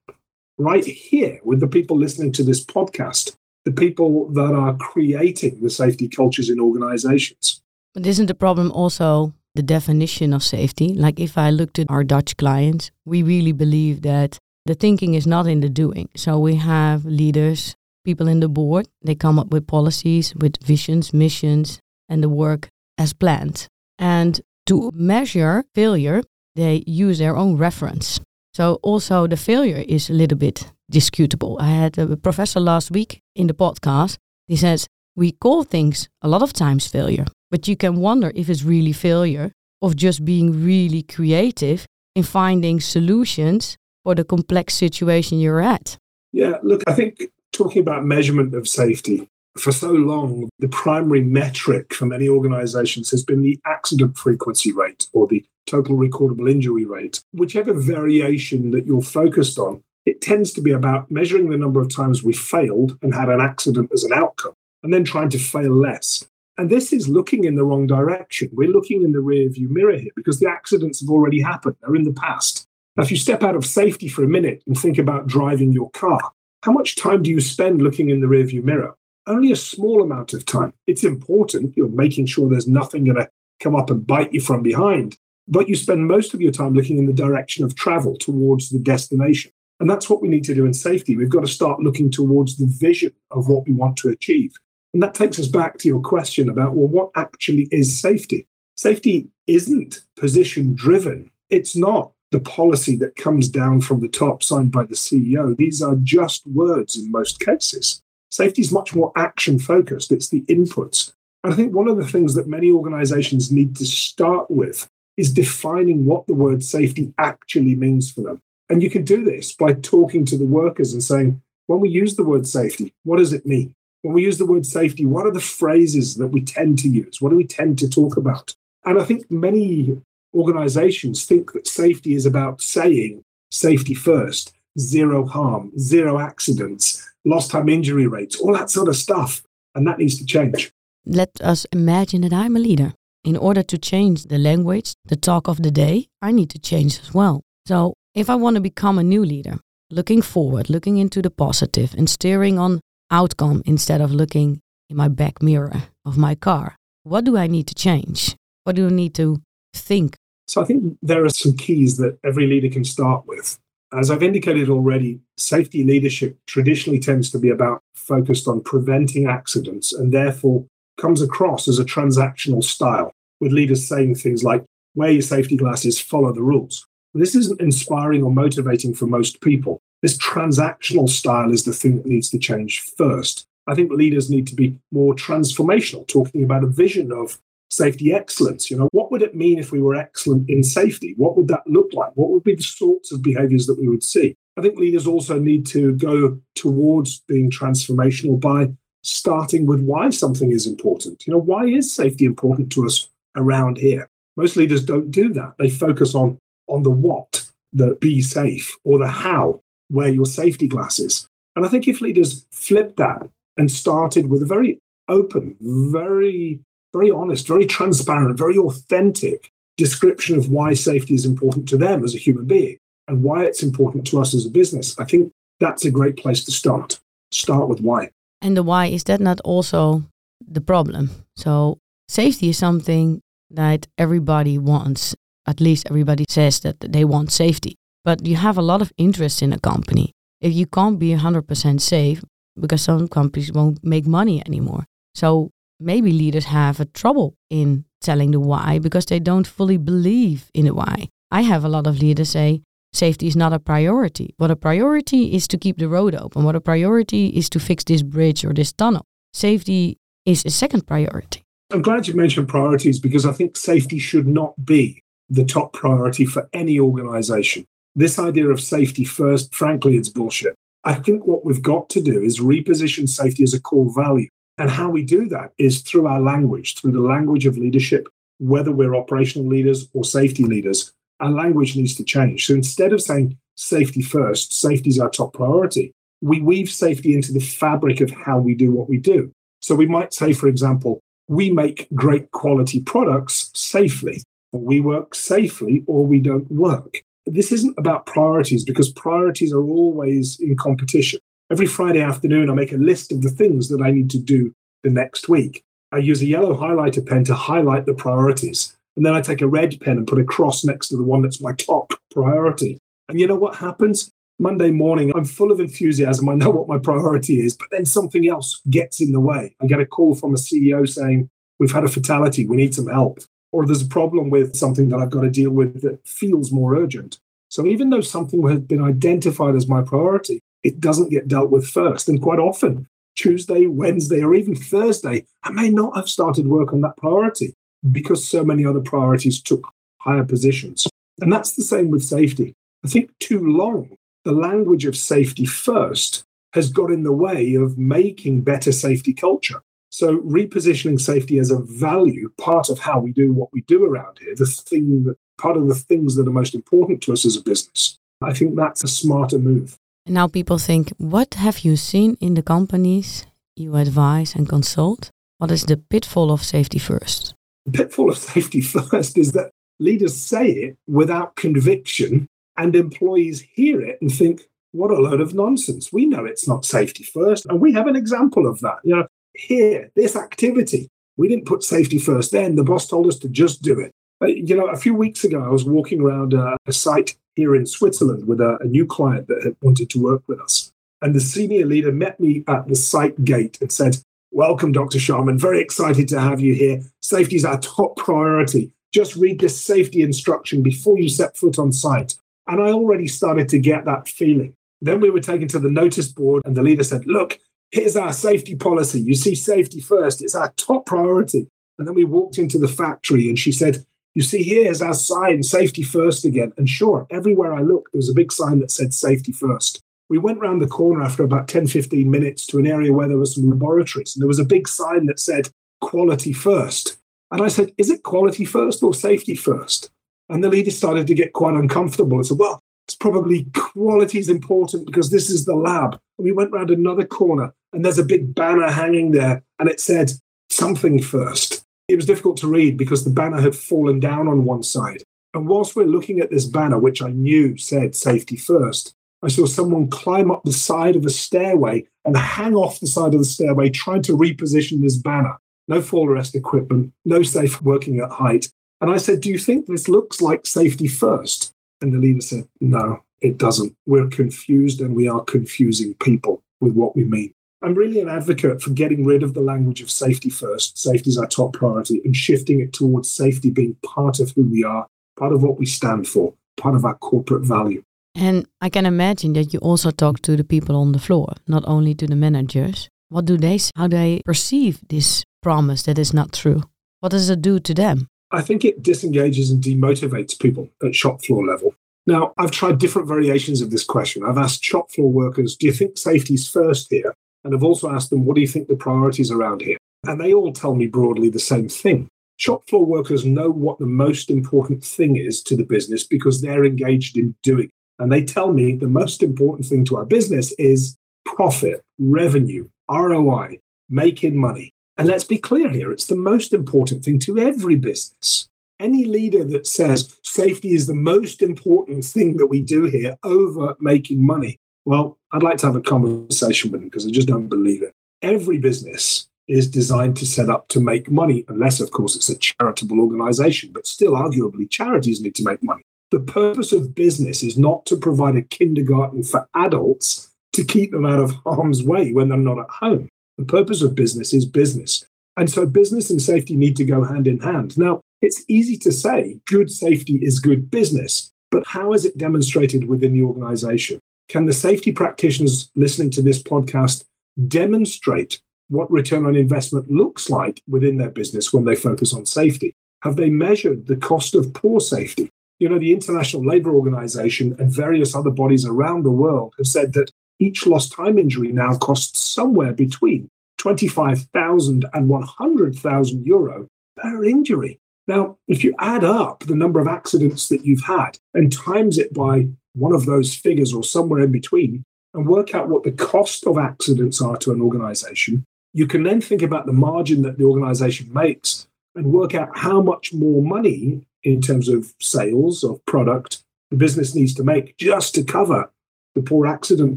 right 0.59 0.85
here 0.85 1.41
with 1.43 1.61
the 1.61 1.67
people 1.67 1.97
listening 1.97 2.33
to 2.33 2.45
this 2.45 2.65
podcast, 2.65 3.35
the 3.65 3.73
people 3.73 4.29
that 4.31 4.55
are 4.55 4.77
creating 4.77 5.61
the 5.61 5.71
safety 5.71 6.09
cultures 6.09 6.49
in 6.49 6.61
organizations. 6.61 7.61
But 7.95 8.07
isn't 8.07 8.27
the 8.27 8.35
problem 8.35 8.71
also 8.71 9.35
the 9.55 9.63
definition 9.63 10.33
of 10.33 10.43
safety. 10.43 10.95
Like 10.95 11.19
if 11.19 11.37
I 11.37 11.51
looked 11.51 11.79
at 11.79 11.91
our 11.91 12.05
Dutch 12.05 12.37
clients, 12.37 12.91
we 13.05 13.23
really 13.23 13.53
believe 13.53 14.03
that 14.03 14.39
the 14.67 14.75
thinking 14.75 15.15
is 15.15 15.27
not 15.27 15.47
in 15.47 15.61
the 15.61 15.69
doing. 15.69 16.09
So 16.15 16.39
we 16.39 16.57
have 16.57 17.05
leaders, 17.05 17.75
people 18.11 18.29
in 18.29 18.41
the 18.41 18.49
board, 18.49 18.89
they 19.07 19.15
come 19.15 19.39
up 19.39 19.53
with 19.53 19.67
policies, 19.67 20.35
with 20.35 20.55
visions, 20.65 21.13
missions, 21.13 21.79
and 22.09 22.23
the 22.23 22.29
work 22.29 22.69
as 22.99 23.13
planned. 23.13 23.69
And 23.99 24.41
to 24.67 24.91
measure 24.95 25.65
failure, 25.75 26.23
they 26.57 26.83
use 26.87 27.19
their 27.19 27.37
own 27.37 27.57
reference. 27.57 28.21
So 28.55 28.79
also 28.83 29.27
the 29.27 29.37
failure 29.37 29.85
is 29.89 30.11
a 30.11 30.13
little 30.13 30.39
bit 30.39 30.73
disputable. 30.91 31.57
I 31.61 31.69
had 31.83 31.99
a 31.99 32.17
professor 32.17 32.61
last 32.61 32.91
week 32.91 33.21
in 33.35 33.47
the 33.47 33.55
podcast. 33.55 34.17
He 34.49 34.57
says, 34.57 34.87
we 35.15 35.33
call 35.33 35.65
things 35.65 36.09
a 36.23 36.29
lot 36.29 36.43
of 36.43 36.53
times 36.53 36.89
failure, 36.89 37.27
but 37.51 37.69
you 37.69 37.77
can 37.77 37.95
wonder 37.97 38.33
if 38.35 38.49
it's 38.49 38.65
really 38.65 38.93
failure 38.93 39.53
of 39.81 39.95
just 39.95 40.25
being 40.25 40.65
really 40.65 41.03
creative 41.03 41.87
in 42.17 42.25
finding 42.25 42.81
solutions 42.81 43.77
for 44.03 44.15
the 44.15 44.25
complex 44.25 44.75
situation 44.75 45.39
you're 45.39 45.61
at. 45.75 45.97
Yeah, 46.33 46.59
look, 46.63 46.83
I 46.87 46.95
think 46.95 47.31
talking 47.53 47.83
about 47.83 48.05
measurement 48.05 48.55
of 48.55 48.69
safety, 48.69 49.29
for 49.59 49.73
so 49.73 49.91
long, 49.91 50.49
the 50.61 50.69
primary 50.69 51.23
metric 51.23 51.93
for 51.93 52.07
many 52.07 52.29
organizations 52.29 53.11
has 53.11 53.25
been 53.25 53.43
the 53.43 53.59
accident 53.67 54.17
frequency 54.17 54.73
rate 54.73 55.09
or 55.13 55.27
the 55.27 55.45
total 55.67 55.97
recordable 55.97 56.51
injury 56.51 56.85
rate. 56.85 57.21
Whichever 57.33 57.73
variation 57.73 58.71
that 58.71 58.87
you're 58.87 59.03
focused 59.03 59.59
on, 59.59 59.83
it 60.07 60.21
tends 60.21 60.53
to 60.53 60.61
be 60.61 60.71
about 60.71 61.11
measuring 61.11 61.51
the 61.51 61.59
number 61.59 61.81
of 61.81 61.95
times 61.95 62.23
we 62.23 62.33
failed 62.33 62.97
and 63.03 63.15
had 63.15 63.29
an 63.29 63.41
accident 63.41 63.91
as 63.93 64.05
an 64.05 64.13
outcome, 64.13 64.55
and 64.83 64.95
then 64.95 65.05
trying 65.05 65.31
to 65.31 65.39
fail 65.39 65.75
less. 65.75 66.25
And 66.57 66.71
this 66.71 66.93
is 66.93 67.09
looking 67.09 67.45
in 67.45 67.55
the 67.55 67.65
wrong 67.65 67.87
direction. 67.87 68.51
We're 68.53 68.71
looking 68.71 69.03
in 69.03 69.13
the 69.13 69.21
rear 69.21 69.49
view 69.49 69.69
mirror 69.69 69.97
here 69.97 70.13
because 70.15 70.41
the 70.41 70.49
accidents 70.49 71.01
have 71.01 71.11
already 71.11 71.41
happened. 71.41 71.77
They're 71.81 71.97
in 71.97 72.05
the 72.05 72.13
past. 72.13 72.67
Now, 72.97 73.03
if 73.03 73.11
you 73.11 73.17
step 73.17 73.43
out 73.43 73.57
of 73.57 73.65
safety 73.65 74.09
for 74.09 74.25
a 74.25 74.29
minute 74.29 74.63
and 74.67 74.79
think 74.79 74.99
about 74.99 75.27
driving 75.27 75.73
your 75.73 75.91
car, 75.91 76.33
how 76.63 76.73
much 76.73 76.97
time 76.97 77.23
do 77.23 77.31
you 77.31 77.41
spend 77.41 77.81
looking 77.81 78.11
in 78.11 78.21
the 78.21 78.27
rearview 78.27 78.63
mirror? 78.63 78.95
Only 79.27 79.53
a 79.53 79.57
small 79.57 80.03
amount 80.03 80.33
of 80.35 80.45
time. 80.45 80.73
It's 80.87 81.05
important. 81.05 81.77
You're 81.77 81.89
making 81.89 82.27
sure 82.27 82.49
there's 82.49 82.69
nothing 82.69 83.05
going 83.05 83.17
to 83.17 83.29
come 83.61 83.77
up 83.77 83.91
and 83.91 84.07
bite 84.07 84.33
you 84.33 84.41
from 84.41 84.63
behind. 84.63 85.17
But 85.49 85.69
you 85.69 85.77
spend 85.77 86.07
most 86.07 86.35
of 86.35 86.41
your 86.41 86.53
time 86.53 86.75
looking 86.75 86.99
in 86.99 87.07
the 87.07 87.13
direction 87.13 87.65
of 87.65 87.75
travel 87.75 88.17
towards 88.17 88.71
the 88.71 88.79
destination. 88.79 89.53
And 89.79 89.89
that's 89.89 90.11
what 90.11 90.21
we 90.21 90.29
need 90.29 90.45
to 90.45 90.55
do 90.55 90.67
in 90.67 90.75
safety. 90.75 91.17
We've 91.17 91.31
got 91.31 91.41
to 91.41 91.47
start 91.47 91.81
looking 91.81 92.11
towards 92.11 92.57
the 92.57 92.67
vision 92.67 93.13
of 93.31 93.49
what 93.49 93.67
we 93.67 93.73
want 93.73 93.97
to 93.99 94.11
achieve. 94.11 94.53
And 94.93 95.03
that 95.03 95.15
takes 95.15 95.39
us 95.39 95.49
back 95.49 95.79
to 95.79 95.89
your 95.89 96.01
question 96.01 96.49
about, 96.49 96.75
well, 96.75 96.89
what 96.89 97.11
actually 97.17 97.69
is 97.71 98.01
safety? 98.01 98.47
Safety 98.77 99.29
isn't 99.47 100.01
position 100.17 100.75
driven. 100.75 101.31
It's 101.49 101.75
not 101.75 102.13
the 102.31 102.41
policy 102.41 102.97
that 102.97 103.17
comes 103.17 103.49
down 103.49 103.81
from 103.81 104.01
the 104.01 104.09
top 104.09 104.43
signed 104.43 104.73
by 104.73 104.85
the 104.85 104.95
CEO. 104.95 105.57
These 105.57 105.83
are 105.83 105.97
just 105.97 106.47
words 106.47 106.97
in 106.97 107.11
most 107.11 107.41
cases. 107.41 108.03
Safety 108.31 108.63
is 108.63 108.73
much 108.73 108.95
more 108.95 109.13
action 109.17 109.59
focused, 109.59 110.13
it's 110.13 110.29
the 110.29 110.43
inputs. 110.43 111.13
And 111.43 111.53
I 111.53 111.57
think 111.57 111.75
one 111.75 111.89
of 111.89 111.97
the 111.97 112.07
things 112.07 112.35
that 112.35 112.47
many 112.47 112.71
organizations 112.71 113.51
need 113.51 113.75
to 113.77 113.85
start 113.85 114.51
with 114.51 114.89
is 115.17 115.33
defining 115.33 116.05
what 116.05 116.27
the 116.27 116.35
word 116.35 116.63
safety 116.63 117.13
actually 117.19 117.75
means 117.75 118.11
for 118.11 118.21
them. 118.21 118.41
And 118.69 118.83
you 118.83 118.91
can 118.91 119.05
do 119.05 119.25
this 119.25 119.53
by 119.53 119.73
talking 119.73 120.25
to 120.27 120.39
the 120.39 120.45
workers 120.45 120.93
and 120.93 121.03
saying, 121.03 121.43
when 121.67 121.81
we 121.81 121.89
use 121.89 122.15
the 122.15 122.25
word 122.25 122.47
safety, 122.47 122.95
what 123.03 123.19
does 123.19 123.33
it 123.33 123.47
mean? 123.47 123.75
When 124.03 124.15
we 124.15 124.23
use 124.23 124.39
the 124.39 124.47
word 124.47 124.65
safety, 124.65 125.05
what 125.05 125.27
are 125.27 125.33
the 125.33 125.41
phrases 125.41 126.15
that 126.17 126.29
we 126.29 126.41
tend 126.41 126.79
to 126.81 126.89
use? 126.89 127.21
What 127.21 127.31
do 127.31 127.37
we 127.37 127.47
tend 127.47 127.79
to 127.81 127.89
talk 127.89 128.17
about? 128.17 128.55
And 128.85 128.99
I 128.99 129.05
think 129.05 129.31
many 129.31 130.01
organizations 130.35 131.25
think 131.25 131.53
that 131.53 131.67
safety 131.67 132.15
is 132.15 132.27
about 132.27 132.61
saying 132.61 133.23
safety 133.51 133.95
first, 133.95 134.53
zero 134.79 135.27
harm, 135.27 135.73
zero 135.79 136.19
accidents, 136.19 137.09
lost 137.25 137.51
time 137.51 137.69
injury 137.69 138.07
rates, 138.07 138.39
all 138.41 138.53
that 138.53 138.71
sort 138.71 138.89
of 138.89 138.97
stuff. 138.97 139.43
And 139.75 139.87
that 139.87 139.99
needs 139.99 140.19
to 140.19 140.25
change. 140.25 140.73
Let 141.07 141.31
us 141.41 141.67
imagine 141.73 142.23
that 142.23 142.33
I'm 142.33 142.57
a 142.57 142.61
leader. 142.61 142.93
In 143.23 143.37
order 143.37 143.63
to 143.63 143.79
change 143.79 144.25
the 144.25 144.39
language, 144.39 144.95
the 145.05 145.17
talk 145.17 145.47
of 145.47 145.63
the 145.63 145.71
day, 145.71 146.09
I 146.23 146.33
need 146.33 146.51
to 146.51 146.59
change 146.59 146.99
as 147.01 147.13
well. 147.13 147.43
So, 147.67 147.95
if 148.15 148.31
I 148.31 148.35
want 148.35 148.55
to 148.55 148.61
become 148.61 148.99
a 148.99 149.05
new 149.05 149.25
leader, 149.25 149.59
looking 149.91 150.23
forward, 150.23 150.71
looking 150.71 150.97
into 150.97 151.21
the 151.21 151.31
positive, 151.31 151.95
and 151.95 152.09
steering 152.09 152.59
on 152.59 152.81
outcome 153.11 153.63
instead 153.67 154.01
of 154.01 154.13
looking 154.13 154.61
in 154.89 154.97
my 154.97 155.09
back 155.09 155.43
mirror 155.43 155.83
of 156.05 156.17
my 156.17 156.35
car, 156.35 156.77
what 157.03 157.25
do 157.25 157.37
I 157.37 157.47
need 157.47 157.67
to 157.69 157.75
change? 157.75 158.37
What 158.65 158.77
do 158.77 158.87
I 158.87 158.91
need 158.91 159.15
to 159.15 159.43
think? 159.75 160.17
So, 160.47 160.63
I 160.63 160.65
think 160.65 160.99
there 161.03 161.25
are 161.25 161.31
some 161.31 161.57
keys 161.57 161.97
that 161.99 162.19
every 162.25 162.47
leader 162.47 162.69
can 162.69 162.85
start 162.85 163.27
with. 163.27 163.59
As 163.93 164.11
I've 164.11 164.23
indicated 164.23 164.69
already, 164.69 165.21
safety 165.37 165.83
leadership 165.85 166.39
traditionally 166.47 167.01
tends 167.01 167.31
to 167.31 167.39
be 167.39 167.51
about 167.51 167.83
focused 167.95 168.47
on 168.47 168.63
preventing 168.63 169.27
accidents 169.27 169.93
and 169.93 170.13
therefore 170.13 170.65
comes 171.01 171.23
across 171.23 171.67
as 171.67 171.79
a 171.79 171.85
transactional 171.85 172.63
style, 172.63 173.13
with 173.41 173.53
leaders 173.53 173.87
saying 173.89 174.15
things 174.15 174.45
like, 174.45 174.65
wear 174.95 175.11
your 175.11 175.23
safety 175.23 175.57
glasses, 175.57 176.01
follow 176.01 176.33
the 176.33 176.43
rules. 176.43 176.87
This 177.15 177.35
isn't 177.35 177.61
inspiring 177.61 178.23
or 178.23 178.31
motivating 178.31 178.95
for 178.95 179.07
most 179.07 179.41
people. 179.41 179.81
This 180.03 180.17
transactional 180.17 181.09
style 181.09 181.53
is 181.53 181.65
the 181.65 181.73
thing 181.73 181.97
that 181.97 182.07
needs 182.07 182.31
to 182.31 182.39
change 182.39 182.81
first. 182.97 183.47
I 183.67 183.75
think 183.75 183.93
leaders 183.93 184.31
need 184.31 184.47
to 184.49 184.55
be 184.55 184.79
more 184.93 185.15
transformational, 185.15 186.07
talking 186.07 186.45
about 186.45 186.65
a 186.65 186.69
vision 186.69 187.13
of 187.13 187.39
safety 187.71 188.13
excellence. 188.13 188.71
You 188.71 188.79
know, 188.79 188.89
what 188.93 189.11
would 189.11 189.23
it 189.23 189.35
mean 189.35 189.59
if 189.59 189.73
we 189.73 189.81
were 189.81 189.95
excellent 189.95 190.49
in 190.49 190.63
safety? 190.63 191.15
What 191.17 191.37
would 191.37 191.49
that 191.49 191.67
look 191.67 191.93
like? 191.93 192.11
What 192.15 192.31
would 192.31 192.45
be 192.45 192.55
the 192.55 192.63
sorts 192.63 193.13
of 193.13 193.23
behaviors 193.23 193.67
that 193.67 193.81
we 193.81 193.89
would 193.89 194.03
see? 194.03 194.35
I 194.57 194.63
think 194.63 194.79
leaders 194.79 195.07
also 195.07 195.39
need 195.39 195.65
to 195.67 195.95
go 195.95 196.39
towards 196.55 197.21
being 197.21 197.51
transformational 197.51 198.39
by 198.39 198.73
starting 199.03 199.67
with 199.67 199.81
why 199.81 200.11
something 200.11 200.51
is 200.51 200.67
important. 200.67 201.27
You 201.27 201.33
know, 201.33 201.41
why 201.41 201.65
is 201.65 201.95
safety 201.95 202.25
important 202.25 202.71
to 202.73 202.85
us 202.85 203.09
around 203.37 203.79
here? 203.79 204.09
Most 204.37 204.57
leaders 204.57 204.85
don't 204.85 205.11
do 205.11 205.33
that. 205.33 205.55
They 205.59 205.71
focus 205.71 206.15
on 206.15 206.39
on 206.69 206.83
the 206.83 206.91
what, 206.91 207.45
the 207.73 207.97
be 208.01 208.23
safe, 208.23 208.77
or 208.85 208.99
the 208.99 209.09
how, 209.09 209.61
wear 209.91 210.09
your 210.09 210.27
safety 210.27 210.69
glasses. 210.69 211.27
And 211.57 211.67
I 211.67 211.69
think 211.69 211.89
if 211.89 212.01
leaders 212.01 212.47
flipped 212.53 212.97
that 212.99 213.29
and 213.57 213.71
started 213.71 214.31
with 214.31 214.43
a 214.43 214.47
very 214.47 214.79
open, 215.09 215.57
very, 215.61 216.61
very 216.93 217.11
honest, 217.11 217.47
very 217.47 217.67
transparent, 217.67 218.39
very 218.39 218.59
authentic 218.59 219.53
description 219.77 220.39
of 220.39 220.51
why 220.51 220.75
safety 220.75 221.15
is 221.15 221.25
important 221.25 221.69
to 221.69 221.77
them 221.77 222.05
as 222.05 222.15
a 222.15 222.19
human 222.19 222.47
being 222.47 222.77
and 223.09 223.23
why 223.23 223.45
it's 223.45 223.63
important 223.63 224.07
to 224.07 224.21
us 224.21 224.35
as 224.35 224.47
a 224.47 224.51
business, 224.51 224.99
I 224.99 225.05
think 225.05 225.33
that's 225.59 225.85
a 225.85 225.91
great 225.91 226.17
place 226.17 226.45
to 226.45 226.53
start. 226.53 227.01
Start 227.33 227.69
with 227.69 227.81
why. 227.81 228.11
And 228.43 228.57
the 228.57 228.63
why 228.63 228.87
is 228.87 229.05
that 229.05 229.21
not 229.21 229.41
also 229.41 230.05
the 230.41 230.61
problem? 230.61 231.11
So 231.37 231.79
safety 232.09 232.49
is 232.49 232.59
something 232.59 233.21
that 233.51 233.87
everybody 233.99 234.59
wants. 234.59 235.15
At 235.47 235.61
least 235.61 235.87
everybody 235.91 236.25
says 236.29 236.61
that 236.61 236.81
they 236.81 237.05
want 237.05 237.33
safety. 237.33 237.77
But 238.05 238.27
you 238.27 238.37
have 238.37 238.57
a 238.57 238.63
lot 238.63 238.81
of 238.81 238.93
interest 238.97 239.43
in 239.43 239.53
a 239.53 239.59
company. 239.59 240.13
If 240.41 240.55
you 240.55 240.67
can't 240.67 240.99
be 240.99 241.15
100% 241.15 241.81
safe, 241.81 242.23
because 242.59 242.83
some 242.83 243.09
companies 243.09 243.53
won't 243.53 243.85
make 243.85 244.07
money 244.07 244.43
anymore. 244.47 244.85
So 245.15 245.51
maybe 245.81 246.13
leaders 246.13 246.47
have 246.47 246.81
a 246.81 246.85
trouble 246.85 247.35
in 247.49 247.85
telling 248.01 248.31
the 248.31 248.41
why 248.41 248.79
because 248.79 249.07
they 249.07 249.21
don't 249.21 249.47
fully 249.47 249.77
believe 249.77 250.51
in 250.55 250.67
the 250.67 250.75
why. 250.75 251.09
I 251.31 251.43
have 251.43 251.65
a 251.65 251.69
lot 251.69 251.87
of 251.87 252.01
leaders 252.01 252.31
say, 252.31 252.63
safety 252.93 253.27
is 253.27 253.37
not 253.37 253.53
a 253.53 253.59
priority. 253.59 254.35
What 254.37 254.51
a 254.51 254.57
priority 254.57 255.35
is 255.35 255.47
to 255.49 255.59
keep 255.59 255.79
the 255.79 255.89
road 255.89 256.15
open. 256.15 256.45
What 256.45 256.57
a 256.57 256.61
priority 256.61 257.29
is 257.29 257.49
to 257.51 257.61
fix 257.61 257.85
this 257.85 258.03
bridge 258.03 258.45
or 258.45 258.53
this 258.53 258.73
tunnel. 258.73 259.05
Safety 259.33 259.97
is 260.27 260.45
a 260.45 260.51
second 260.51 260.87
priority. 260.87 261.43
I'm 261.73 261.83
glad 261.83 262.09
you 262.09 262.15
mentioned 262.15 262.49
priorities 262.49 262.99
because 262.99 263.25
I 263.25 263.33
think 263.33 263.57
safety 263.57 263.99
should 263.99 264.27
not 264.27 264.55
be 264.65 265.03
the 265.29 265.45
top 265.45 265.73
priority 265.73 266.25
for 266.25 266.49
any 266.53 266.81
organization. 266.81 267.65
This 267.95 268.19
idea 268.19 268.49
of 268.49 268.61
safety 268.61 269.05
first, 269.05 269.55
frankly, 269.55 269.97
it's 269.97 270.09
bullshit. 270.09 270.55
I 270.83 270.95
think 270.95 271.27
what 271.27 271.45
we've 271.45 271.63
got 271.63 271.89
to 271.91 272.01
do 272.01 272.21
is 272.21 272.41
reposition 272.41 273.09
safety 273.09 273.45
as 273.45 273.55
a 273.55 273.61
core 273.61 273.93
value. 273.95 274.29
And 274.61 274.71
how 274.71 274.91
we 274.91 275.03
do 275.03 275.27
that 275.29 275.53
is 275.59 275.81
through 275.81 276.07
our 276.07 276.21
language, 276.21 276.77
through 276.77 276.93
the 276.93 277.01
language 277.01 277.47
of 277.47 277.59
leadership, 277.59 278.07
whether 278.39 278.71
we're 278.71 278.95
operational 278.95 279.49
leaders 279.49 279.89
or 279.93 280.05
safety 280.05 280.45
leaders 280.45 280.93
our 281.21 281.31
language 281.31 281.77
needs 281.77 281.95
to 281.97 282.05
change. 282.05 282.47
So 282.47 282.55
instead 282.55 282.93
of 282.93 283.03
saying 283.03 283.37
safety 283.55 284.03
first, 284.03 284.59
safety 284.59 284.91
is 284.91 284.99
our 284.99 285.11
top 285.11 285.35
priority, 285.35 285.93
we 286.23 286.41
weave 286.41 286.71
safety 286.71 287.15
into 287.15 287.33
the 287.33 287.41
fabric 287.41 288.01
of 288.01 288.11
how 288.11 288.39
we 288.39 288.55
do 288.55 288.73
what 288.73 288.89
we 288.89 288.99
do. 288.99 289.31
So 289.61 289.75
we 289.75 289.87
might 289.87 290.15
say, 290.15 290.33
for 290.33 290.49
example, 290.49 291.01
we 291.29 291.51
make 291.51 291.89
great 291.95 292.31
quality 292.33 292.81
products 292.81 293.51
safely, 293.55 294.23
or 294.53 294.61
we 294.61 294.81
work 294.81 295.15
safely, 295.15 295.85
or 295.87 296.07
we 296.07 296.19
don't 296.19 296.51
work. 296.51 297.03
This 297.27 297.53
isn't 297.53 297.79
about 297.79 298.07
priorities 298.07 298.65
because 298.65 298.91
priorities 298.91 299.53
are 299.53 299.63
always 299.63 300.41
in 300.41 300.57
competition. 300.57 301.21
Every 301.51 301.67
Friday 301.67 302.01
afternoon, 302.01 302.49
I 302.49 302.55
make 302.55 302.71
a 302.71 302.77
list 302.77 303.11
of 303.11 303.23
the 303.23 303.29
things 303.29 303.71
that 303.71 303.83
I 303.83 303.91
need 303.91 304.09
to 304.11 304.21
do 304.21 304.55
the 304.85 304.91
next 304.91 305.29
week. 305.29 305.65
I 305.91 305.99
use 305.99 306.23
a 306.23 306.27
yellow 306.27 306.57
highlighter 306.57 307.05
pen 307.05 307.25
to 307.25 307.35
highlight 307.35 307.87
the 307.87 307.95
priorities. 307.95 308.77
And 308.97 309.05
then 309.05 309.15
I 309.15 309.21
take 309.21 309.41
a 309.43 309.49
red 309.49 309.81
pen 309.81 309.97
and 309.99 310.07
put 310.07 310.21
a 310.21 310.25
cross 310.25 310.65
next 310.65 310.89
to 310.89 310.97
the 310.97 311.03
one 311.03 311.23
that's 311.23 311.41
my 311.41 311.53
top 311.55 311.95
priority. 312.13 312.79
And 313.09 313.19
you 313.19 313.27
know 313.27 313.35
what 313.35 313.57
happens? 313.57 314.13
Monday 314.39 314.71
morning, 314.71 315.11
I'm 315.17 315.25
full 315.25 315.51
of 315.51 315.59
enthusiasm. 315.59 316.29
I 316.29 316.35
know 316.35 316.51
what 316.51 316.69
my 316.69 316.79
priority 316.79 317.41
is, 317.41 317.57
but 317.57 317.67
then 317.73 317.85
something 317.85 318.29
else 318.29 318.61
gets 318.71 319.01
in 319.01 319.11
the 319.11 319.19
way. 319.19 319.57
I 319.61 319.67
get 319.67 319.81
a 319.81 319.87
call 319.87 320.15
from 320.15 320.33
a 320.35 320.39
CEO 320.39 320.89
saying, 320.89 321.31
We've 321.59 321.73
had 321.73 321.85
a 321.85 321.89
fatality. 321.89 322.47
We 322.47 322.59
need 322.59 322.77
some 322.77 322.87
help. 322.87 323.19
Or 323.51 323.67
there's 323.67 323.83
a 323.83 323.87
problem 323.87 324.31
with 324.31 324.55
something 324.55 324.89
that 324.91 325.01
I've 325.01 325.11
got 325.11 325.23
to 325.23 325.31
deal 325.31 325.51
with 325.51 325.83
that 325.83 326.07
feels 326.07 326.53
more 326.53 326.77
urgent. 326.77 327.19
So 327.49 327.67
even 327.67 327.91
though 327.91 328.01
something 328.01 328.49
has 328.49 328.61
been 328.61 328.85
identified 328.85 329.57
as 329.57 329.67
my 329.67 329.83
priority, 329.83 330.41
it 330.63 330.81
doesn't 330.81 331.11
get 331.11 331.29
dealt 331.29 331.51
with 331.51 331.67
first. 331.67 332.09
And 332.09 332.21
quite 332.21 332.39
often, 332.39 332.87
Tuesday, 333.17 333.67
Wednesday, 333.67 334.23
or 334.23 334.35
even 334.35 334.55
Thursday, 334.55 335.27
I 335.43 335.51
may 335.51 335.69
not 335.69 335.97
have 335.97 336.09
started 336.09 336.47
work 336.47 336.73
on 336.73 336.81
that 336.83 336.97
priority 336.97 337.55
because 337.91 338.27
so 338.27 338.45
many 338.45 338.65
other 338.65 338.81
priorities 338.81 339.41
took 339.41 339.73
higher 339.99 340.25
positions. 340.25 340.87
And 341.21 341.33
that's 341.33 341.55
the 341.55 341.63
same 341.63 341.91
with 341.91 342.03
safety. 342.03 342.55
I 342.85 342.89
think 342.89 343.11
too 343.21 343.41
long, 343.41 343.97
the 344.25 344.33
language 344.33 344.85
of 344.87 344.97
safety 344.97 345.45
first 345.45 346.25
has 346.53 346.71
got 346.71 346.91
in 346.91 347.03
the 347.05 347.13
way 347.13 347.55
of 347.55 347.79
making 347.79 348.43
better 348.43 348.73
safety 348.73 349.13
culture. 349.13 349.63
So, 349.91 350.19
repositioning 350.19 351.01
safety 351.01 351.39
as 351.39 351.51
a 351.51 351.59
value, 351.59 352.31
part 352.39 352.71
of 352.71 352.79
how 352.79 353.01
we 353.01 353.13
do 353.13 353.33
what 353.33 353.53
we 353.53 353.63
do 353.63 353.85
around 353.85 354.19
here, 354.21 354.35
the 354.37 354.47
thing 354.47 355.05
that 355.05 355.17
part 355.37 355.57
of 355.57 355.69
the 355.69 355.75
things 355.75 356.15
that 356.15 356.29
are 356.29 356.33
most 356.33 356.55
important 356.55 357.03
to 357.03 357.13
us 357.13 357.27
as 357.27 357.37
a 357.37 357.43
business, 357.43 357.99
I 358.23 358.33
think 358.33 358.55
that's 358.55 358.85
a 358.85 358.89
smarter 358.89 359.39
move. 359.39 359.77
Now 360.07 360.29
people 360.29 360.59
think, 360.59 360.93
what 360.99 361.35
have 361.35 361.61
you 361.61 361.77
seen 361.77 362.17
in 362.21 362.35
the 362.35 362.43
companies 362.43 363.27
you 363.57 363.77
advise 363.77 364.35
and 364.35 364.49
consult? 364.49 365.11
What 365.39 365.51
is 365.51 365.65
the 365.65 365.77
pitfall 365.77 366.31
of 366.31 366.43
safety 366.43 366.79
first? 366.79 367.35
The 367.67 367.73
pitfall 367.73 368.11
of 368.11 368.19
safety 368.33 368.61
first 368.61 369.17
is 369.19 369.33
that 369.33 369.51
leaders 369.79 370.17
say 370.17 370.51
it 370.51 370.77
without 370.87 371.37
conviction, 371.37 372.29
and 372.57 372.77
employees 372.77 373.41
hear 373.41 373.81
it 373.81 373.99
and 374.03 374.13
think, 374.13 374.43
what 374.73 374.91
a 374.91 374.95
load 374.95 375.21
of 375.21 375.35
nonsense. 375.35 375.93
We 375.93 376.05
know 376.07 376.25
it's 376.25 376.47
not 376.47 376.65
safety 376.65 377.05
first. 377.05 377.47
And 377.47 377.61
we 377.61 377.73
have 377.73 377.87
an 377.87 377.97
example 377.97 378.47
of 378.47 378.61
that. 378.61 378.79
You 378.85 378.97
know, 378.97 379.07
here, 379.35 379.91
this 379.97 380.15
activity, 380.15 380.89
we 381.17 381.29
didn't 381.29 381.47
put 381.47 381.63
safety 381.63 381.99
first 381.99 382.33
then. 382.33 382.57
The 382.57 382.65
boss 382.65 382.87
told 382.87 383.07
us 383.07 383.19
to 383.21 383.29
just 383.29 383.63
do 383.63 383.81
it. 383.81 383.93
You 384.23 384.55
know, 384.55 384.67
a 384.67 384.77
few 384.77 384.95
weeks 384.95 385.25
ago, 385.25 385.43
I 385.43 385.49
was 385.49 385.65
walking 385.65 386.03
around 386.03 386.35
a, 386.35 386.57
a 386.67 386.73
site 386.73 387.17
here 387.37 387.55
in 387.55 387.67
Switzerland 387.67 388.27
with 388.27 388.41
a, 388.41 388.59
a 388.61 388.67
new 388.67 388.87
client 388.87 389.29
that 389.29 389.43
had 389.43 389.57
wanted 389.63 389.91
to 389.91 390.03
work 390.03 390.23
with 390.27 390.41
us. 390.41 390.73
And 391.03 391.15
the 391.15 391.21
senior 391.21 391.65
leader 391.65 391.93
met 391.93 392.21
me 392.21 392.45
at 392.47 392.69
the 392.69 392.75
site 392.75 393.25
gate 393.25 393.59
and 393.61 393.73
said, 393.73 393.99
Welcome, 394.33 394.71
Dr. 394.71 395.01
Sharman. 395.01 395.39
Very 395.39 395.61
excited 395.61 396.07
to 396.09 396.21
have 396.21 396.41
you 396.41 396.55
here. 396.55 396.83
Safety 397.01 397.37
is 397.37 397.45
our 397.45 397.59
top 397.59 397.97
priority. 397.97 398.71
Just 398.93 399.17
read 399.17 399.41
this 399.41 399.61
safety 399.61 400.03
instruction 400.03 400.63
before 400.63 400.99
you 400.99 401.09
set 401.09 401.37
foot 401.37 401.59
on 401.59 401.73
site. 401.73 402.15
And 402.47 402.63
I 402.63 402.71
already 402.71 403.09
started 403.09 403.49
to 403.49 403.59
get 403.59 403.85
that 403.87 404.09
feeling. 404.09 404.55
Then 404.81 405.01
we 405.01 405.11
were 405.11 405.21
taken 405.21 405.49
to 405.49 405.59
the 405.59 405.71
notice 405.71 406.09
board, 406.09 406.43
and 406.45 406.57
the 406.57 406.63
leader 406.63 406.85
said, 406.85 407.07
Look, 407.07 407.39
here's 407.71 407.97
our 407.97 408.13
safety 408.13 408.55
policy. 408.55 409.01
You 409.01 409.15
see 409.15 409.35
safety 409.35 409.81
first, 409.81 410.23
it's 410.23 410.35
our 410.35 410.53
top 410.57 410.87
priority. 410.87 411.49
And 411.79 411.89
then 411.89 411.95
we 411.95 412.05
walked 412.05 412.39
into 412.39 412.59
the 412.59 412.69
factory, 412.69 413.29
and 413.29 413.39
she 413.39 413.53
said, 413.53 413.85
You 414.15 414.23
see, 414.23 414.43
here's 414.43 414.83
our 414.83 414.95
sign, 414.95 415.43
safety 415.43 415.83
first 415.83 416.25
again. 416.25 416.53
And 416.57 416.69
sure, 416.69 417.07
everywhere 417.11 417.55
I 417.55 417.63
looked, 417.63 417.93
there 417.93 417.99
was 417.99 418.09
a 418.09 418.15
big 418.15 418.33
sign 418.33 418.59
that 418.61 418.71
said 418.71 418.93
safety 418.93 419.33
first. 419.33 419.81
We 420.09 420.19
went 420.19 420.41
round 420.41 420.61
the 420.61 420.67
corner 420.67 421.03
after 421.03 421.23
about 421.23 421.47
10, 421.47 421.69
15 421.69 422.11
minutes 422.11 422.45
to 422.47 422.59
an 422.59 422.67
area 422.67 422.93
where 422.93 423.07
there 423.07 423.19
were 423.19 423.27
some 423.27 423.49
laboratories, 423.49 424.15
and 424.15 424.23
there 424.23 424.29
was 424.29 424.41
a 424.41 424.45
big 424.45 424.67
sign 424.67 425.07
that 425.07 425.21
said 425.21 425.51
quality 425.81 426.33
first. 426.33 426.99
And 427.31 427.41
I 427.41 427.49
said, 427.49 427.73
Is 427.79 427.91
it 427.91 428.03
quality 428.03 428.45
first 428.45 428.83
or 428.83 428.93
safety 428.93 429.37
first? 429.37 429.91
And 430.29 430.43
the 430.43 430.49
leader 430.49 430.71
started 430.71 431.07
to 431.07 431.15
get 431.15 431.33
quite 431.33 431.55
uncomfortable 431.55 432.17
and 432.17 432.27
said, 432.27 432.39
Well, 432.39 432.61
it's 432.87 432.97
probably 432.97 433.47
quality 433.55 434.19
is 434.19 434.29
important 434.29 434.87
because 434.87 435.11
this 435.11 435.31
is 435.31 435.45
the 435.45 435.55
lab. 435.55 435.93
And 436.19 436.25
we 436.25 436.33
went 436.33 436.51
round 436.51 436.71
another 436.71 437.05
corner 437.05 437.55
and 437.73 437.85
there's 437.85 437.99
a 437.99 438.05
big 438.05 438.35
banner 438.35 438.69
hanging 438.69 439.13
there 439.13 439.45
and 439.61 439.69
it 439.69 439.79
said 439.79 440.11
something 440.49 441.01
first. 441.01 441.60
It 441.91 441.97
was 441.97 442.07
difficult 442.07 442.37
to 442.39 442.47
read 442.47 442.77
because 442.77 443.03
the 443.03 443.11
banner 443.11 443.41
had 443.41 443.57
fallen 443.57 443.99
down 443.99 444.29
on 444.29 444.45
one 444.45 444.63
side. 444.63 445.03
And 445.35 445.49
whilst 445.49 445.75
we're 445.75 445.87
looking 445.87 446.21
at 446.21 446.31
this 446.31 446.45
banner, 446.45 446.79
which 446.79 447.03
I 447.03 447.11
knew 447.11 447.57
said 447.57 447.97
safety 447.97 448.37
first, 448.37 448.95
I 449.25 449.29
saw 449.29 449.47
someone 449.47 449.91
climb 449.91 450.31
up 450.31 450.45
the 450.45 450.53
side 450.53 450.95
of 450.95 451.05
a 451.05 451.11
stairway 451.11 451.87
and 452.05 452.17
hang 452.17 452.55
off 452.55 452.79
the 452.79 452.87
side 452.87 453.13
of 453.13 453.19
the 453.19 453.25
stairway, 453.25 453.71
trying 453.71 454.03
to 454.03 454.17
reposition 454.17 454.81
this 454.83 454.97
banner. 454.97 455.37
No 455.67 455.83
fall 455.83 456.09
arrest 456.09 456.37
equipment, 456.37 456.93
no 457.05 457.25
safe 457.25 457.61
working 457.61 457.99
at 457.99 458.11
height. 458.11 458.49
And 458.81 458.91
I 458.91 458.97
said, 458.97 459.21
Do 459.21 459.29
you 459.29 459.39
think 459.39 459.67
this 459.67 459.89
looks 459.89 460.21
like 460.21 460.47
safety 460.47 460.87
first? 460.87 461.53
And 461.81 461.93
the 461.93 461.99
leader 461.99 462.21
said, 462.21 462.49
No, 462.61 463.03
it 463.21 463.37
doesn't. 463.37 463.75
We're 463.85 464.09
confused 464.09 464.81
and 464.81 464.95
we 464.95 465.09
are 465.09 465.25
confusing 465.25 465.95
people 465.95 466.43
with 466.61 466.75
what 466.75 466.95
we 466.95 467.05
mean. 467.05 467.35
I'm 467.63 467.75
really 467.75 468.01
an 468.01 468.09
advocate 468.09 468.63
for 468.63 468.71
getting 468.71 469.05
rid 469.05 469.23
of 469.23 469.35
the 469.35 469.43
language 469.43 469.83
of 469.83 469.91
safety 469.91 470.31
first. 470.31 470.79
Safety 470.79 471.11
is 471.11 471.19
our 471.19 471.27
top 471.27 471.53
priority 471.53 472.01
and 472.05 472.17
shifting 472.17 472.61
it 472.61 472.73
towards 472.73 473.11
safety 473.11 473.51
being 473.51 473.77
part 473.85 474.19
of 474.19 474.31
who 474.31 474.45
we 474.45 474.65
are, 474.65 474.87
part 475.19 475.35
of 475.35 475.43
what 475.43 475.59
we 475.59 475.67
stand 475.67 476.09
for, 476.09 476.33
part 476.57 476.75
of 476.75 476.87
our 476.87 476.95
corporate 476.95 477.45
value. 477.45 477.83
And 478.15 478.47
I 478.63 478.71
can 478.71 478.87
imagine 478.87 479.35
that 479.35 479.53
you 479.53 479.59
also 479.61 479.91
talk 479.91 480.21
to 480.23 480.37
the 480.37 480.45
people 480.45 480.75
on 480.75 480.93
the 480.93 480.99
floor, 480.99 481.35
not 481.47 481.63
only 481.67 481.95
to 481.97 482.07
the 482.07 482.17
managers. 482.17 482.89
What 483.11 483.27
do 483.27 483.37
they 483.37 483.59
how 483.77 483.89
do 483.89 483.97
they 483.97 484.23
perceive 484.25 484.81
this 484.89 485.23
promise 485.43 485.83
that 485.83 485.99
is 485.99 486.15
not 486.15 486.33
true? 486.33 486.63
What 487.01 487.13
does 487.13 487.29
it 487.29 487.43
do 487.43 487.61
to 487.61 487.75
them? 487.75 488.09
I 488.31 488.41
think 488.41 488.65
it 488.65 488.83
disengages 488.83 489.51
and 489.51 489.63
demotivates 489.63 490.39
people 490.39 490.71
at 490.83 490.95
shop 490.95 491.23
floor 491.23 491.45
level. 491.45 491.75
Now, 492.07 492.33
I've 492.39 492.53
tried 492.53 492.79
different 492.79 493.09
variations 493.09 493.61
of 493.61 493.71
this 493.71 493.85
question. 493.85 494.25
I've 494.25 494.39
asked 494.39 494.65
shop 494.65 494.91
floor 494.91 495.11
workers, 495.11 495.57
do 495.57 495.67
you 495.67 495.73
think 495.73 495.99
safety's 495.99 496.49
first 496.49 496.89
here? 496.91 497.15
And 497.45 497.55
I've 497.55 497.65
also 497.65 497.91
asked 497.91 498.11
them, 498.11 498.25
what 498.25 498.35
do 498.35 498.41
you 498.41 498.47
think 498.47 498.69
the 498.69 498.77
priorities 498.77 499.31
around 499.31 499.63
here? 499.63 499.79
And 500.05 500.21
they 500.21 500.33
all 500.33 500.53
tell 500.53 500.75
me 500.75 500.87
broadly 500.87 501.31
the 501.31 501.39
same 501.39 501.69
thing. 501.69 502.09
Shop 502.37 502.67
floor 502.69 502.85
workers 502.85 503.25
know 503.25 503.51
what 503.51 503.79
the 503.79 503.87
most 503.87 504.31
important 504.31 504.83
thing 504.83 505.17
is 505.17 505.43
to 505.43 505.57
the 505.57 505.65
business 505.65 506.07
because 506.07 506.41
they're 506.41 506.65
engaged 506.65 507.17
in 507.17 507.35
doing 507.43 507.65
it. 507.65 507.71
And 507.99 508.11
they 508.11 508.25
tell 508.25 508.53
me 508.53 508.75
the 508.75 508.89
most 508.89 509.23
important 509.23 509.67
thing 509.67 509.85
to 509.87 509.97
our 509.99 510.07
business 510.07 510.53
is 510.53 510.97
profit, 511.27 511.83
revenue, 511.99 512.67
ROI, 512.91 513.59
making 513.91 514.39
money. 514.39 514.73
And 514.97 515.07
let's 515.07 515.25
be 515.25 515.39
clear 515.39 515.69
here, 515.69 515.93
it's 515.93 516.07
the 516.07 516.17
most 516.17 516.53
important 516.55 517.05
thing 517.05 517.19
to 517.21 517.39
every 517.39 517.77
business. 517.77 518.49
Any 518.79 519.05
leader 519.05 519.45
that 519.45 519.67
says 519.67 520.17
safety 520.23 520.71
is 520.71 520.87
the 520.87 520.95
most 520.95 521.43
important 521.43 522.05
thing 522.05 522.39
that 522.39 522.47
we 522.47 522.63
do 522.63 522.85
here 522.85 523.17
over 523.23 523.77
making 523.81 524.25
money, 524.25 524.57
well, 524.87 525.19
I'd 525.33 525.43
like 525.43 525.59
to 525.59 525.67
have 525.67 525.77
a 525.77 525.81
conversation 525.81 526.73
with 526.73 526.81
them 526.81 526.89
because 526.89 527.07
I 527.07 527.11
just 527.11 527.29
don't 527.29 527.49
believe 527.49 527.83
it. 527.83 527.95
Every 528.23 528.59
business 528.59 529.29
is 529.47 529.69
designed 529.69 530.17
to 530.17 530.27
set 530.27 530.49
up 530.49 530.69
to 530.69 530.81
make 530.81 531.11
money, 531.11 531.45
unless, 531.49 531.81
of 531.81 531.91
course, 531.91 532.15
it's 532.15 532.29
a 532.29 532.39
charitable 532.39 533.01
organization, 533.01 533.71
but 533.73 533.87
still, 533.87 534.13
arguably, 534.13 534.69
charities 534.69 535.21
need 535.21 535.35
to 535.37 535.45
make 535.45 535.63
money. 535.63 535.83
The 536.11 536.21
purpose 536.21 536.73
of 536.73 536.95
business 536.95 537.43
is 537.43 537.57
not 537.57 537.87
to 537.87 537.97
provide 537.97 538.37
a 538.37 538.43
kindergarten 538.43 539.23
for 539.23 539.49
adults 539.55 540.31
to 540.53 540.65
keep 540.65 540.91
them 540.91 541.07
out 541.07 541.21
of 541.21 541.33
harm's 541.47 541.83
way 541.83 542.13
when 542.13 542.29
they're 542.29 542.39
not 542.39 542.59
at 542.59 542.71
home. 542.71 543.09
The 543.39 543.45
purpose 543.45 543.83
of 543.83 543.95
business 543.95 544.35
is 544.35 544.45
business. 544.45 545.05
And 545.37 545.49
so 545.49 545.65
business 545.65 546.11
and 546.11 546.21
safety 546.21 546.57
need 546.57 546.77
to 546.77 546.85
go 546.85 547.05
hand 547.05 547.27
in 547.27 547.39
hand. 547.39 547.79
Now, 547.79 548.01
it's 548.21 548.45
easy 548.49 548.77
to 548.79 548.93
say 548.93 549.41
good 549.47 549.71
safety 549.71 550.17
is 550.17 550.41
good 550.41 550.71
business, 550.71 551.31
but 551.51 551.67
how 551.67 551.93
is 551.93 552.05
it 552.05 552.19
demonstrated 552.19 552.89
within 552.89 553.15
the 553.15 553.23
organization? 553.23 554.01
Can 554.31 554.47
the 554.47 554.53
safety 554.53 554.93
practitioners 554.93 555.73
listening 555.75 556.11
to 556.11 556.23
this 556.23 556.41
podcast 556.41 557.03
demonstrate 557.49 558.41
what 558.69 558.89
return 558.89 559.27
on 559.27 559.35
investment 559.35 559.91
looks 559.91 560.31
like 560.31 560.63
within 560.69 560.99
their 560.99 561.11
business 561.11 561.53
when 561.53 561.65
they 561.65 561.75
focus 561.75 562.15
on 562.15 562.27
safety? 562.27 562.73
Have 563.03 563.17
they 563.17 563.29
measured 563.29 563.89
the 563.89 563.97
cost 563.97 564.37
of 564.37 564.55
poor 564.55 564.79
safety? 564.79 565.31
You 565.59 565.69
know, 565.69 565.81
the 565.81 565.93
International 565.93 566.47
Labour 566.47 566.71
Organization 566.71 567.57
and 567.59 567.75
various 567.75 568.15
other 568.15 568.31
bodies 568.31 568.65
around 568.65 569.03
the 569.03 569.11
world 569.11 569.53
have 569.59 569.67
said 569.67 569.95
that 569.95 570.13
each 570.39 570.65
lost 570.65 570.93
time 570.93 571.19
injury 571.19 571.51
now 571.51 571.77
costs 571.79 572.23
somewhere 572.23 572.73
between 572.73 573.29
25,000 573.59 574.85
and 574.95 575.09
100,000 575.09 576.25
euro 576.25 576.69
per 576.97 577.25
injury. 577.25 577.81
Now, 578.07 578.39
if 578.47 578.63
you 578.63 578.77
add 578.79 579.03
up 579.03 579.41
the 579.41 579.57
number 579.57 579.81
of 579.81 579.89
accidents 579.89 580.47
that 580.51 580.65
you've 580.65 580.85
had 580.85 581.19
and 581.35 581.53
times 581.53 581.99
it 581.99 582.15
by 582.15 582.47
one 582.75 582.93
of 582.93 583.07
those 583.07 583.35
figures 583.35 583.73
or 583.73 583.83
somewhere 583.83 584.21
in 584.21 584.33
between, 584.33 584.85
and 585.15 585.27
work 585.27 585.55
out 585.55 585.69
what 585.69 585.83
the 585.83 585.93
cost 585.93 586.47
of 586.47 586.59
accidents 586.59 587.21
are 587.21 587.37
to 587.39 587.51
an 587.51 587.61
organization, 587.61 588.45
you 588.73 588.87
can 588.87 589.03
then 589.03 589.21
think 589.21 589.43
about 589.43 589.67
the 589.67 589.73
margin 589.73 590.23
that 590.23 590.39
the 590.39 590.45
organization 590.45 591.13
makes 591.13 591.67
and 591.95 592.13
work 592.13 592.35
out 592.35 592.57
how 592.57 592.81
much 592.81 593.13
more 593.13 593.43
money 593.43 594.07
in 594.23 594.41
terms 594.41 594.69
of 594.69 594.95
sales 595.01 595.65
of 595.65 595.85
product 595.87 596.43
the 596.71 596.77
business 596.77 597.15
needs 597.15 597.35
to 597.35 597.43
make 597.43 597.77
just 597.79 598.15
to 598.15 598.23
cover 598.23 598.71
the 599.15 599.23
poor 599.23 599.47
accident 599.47 599.97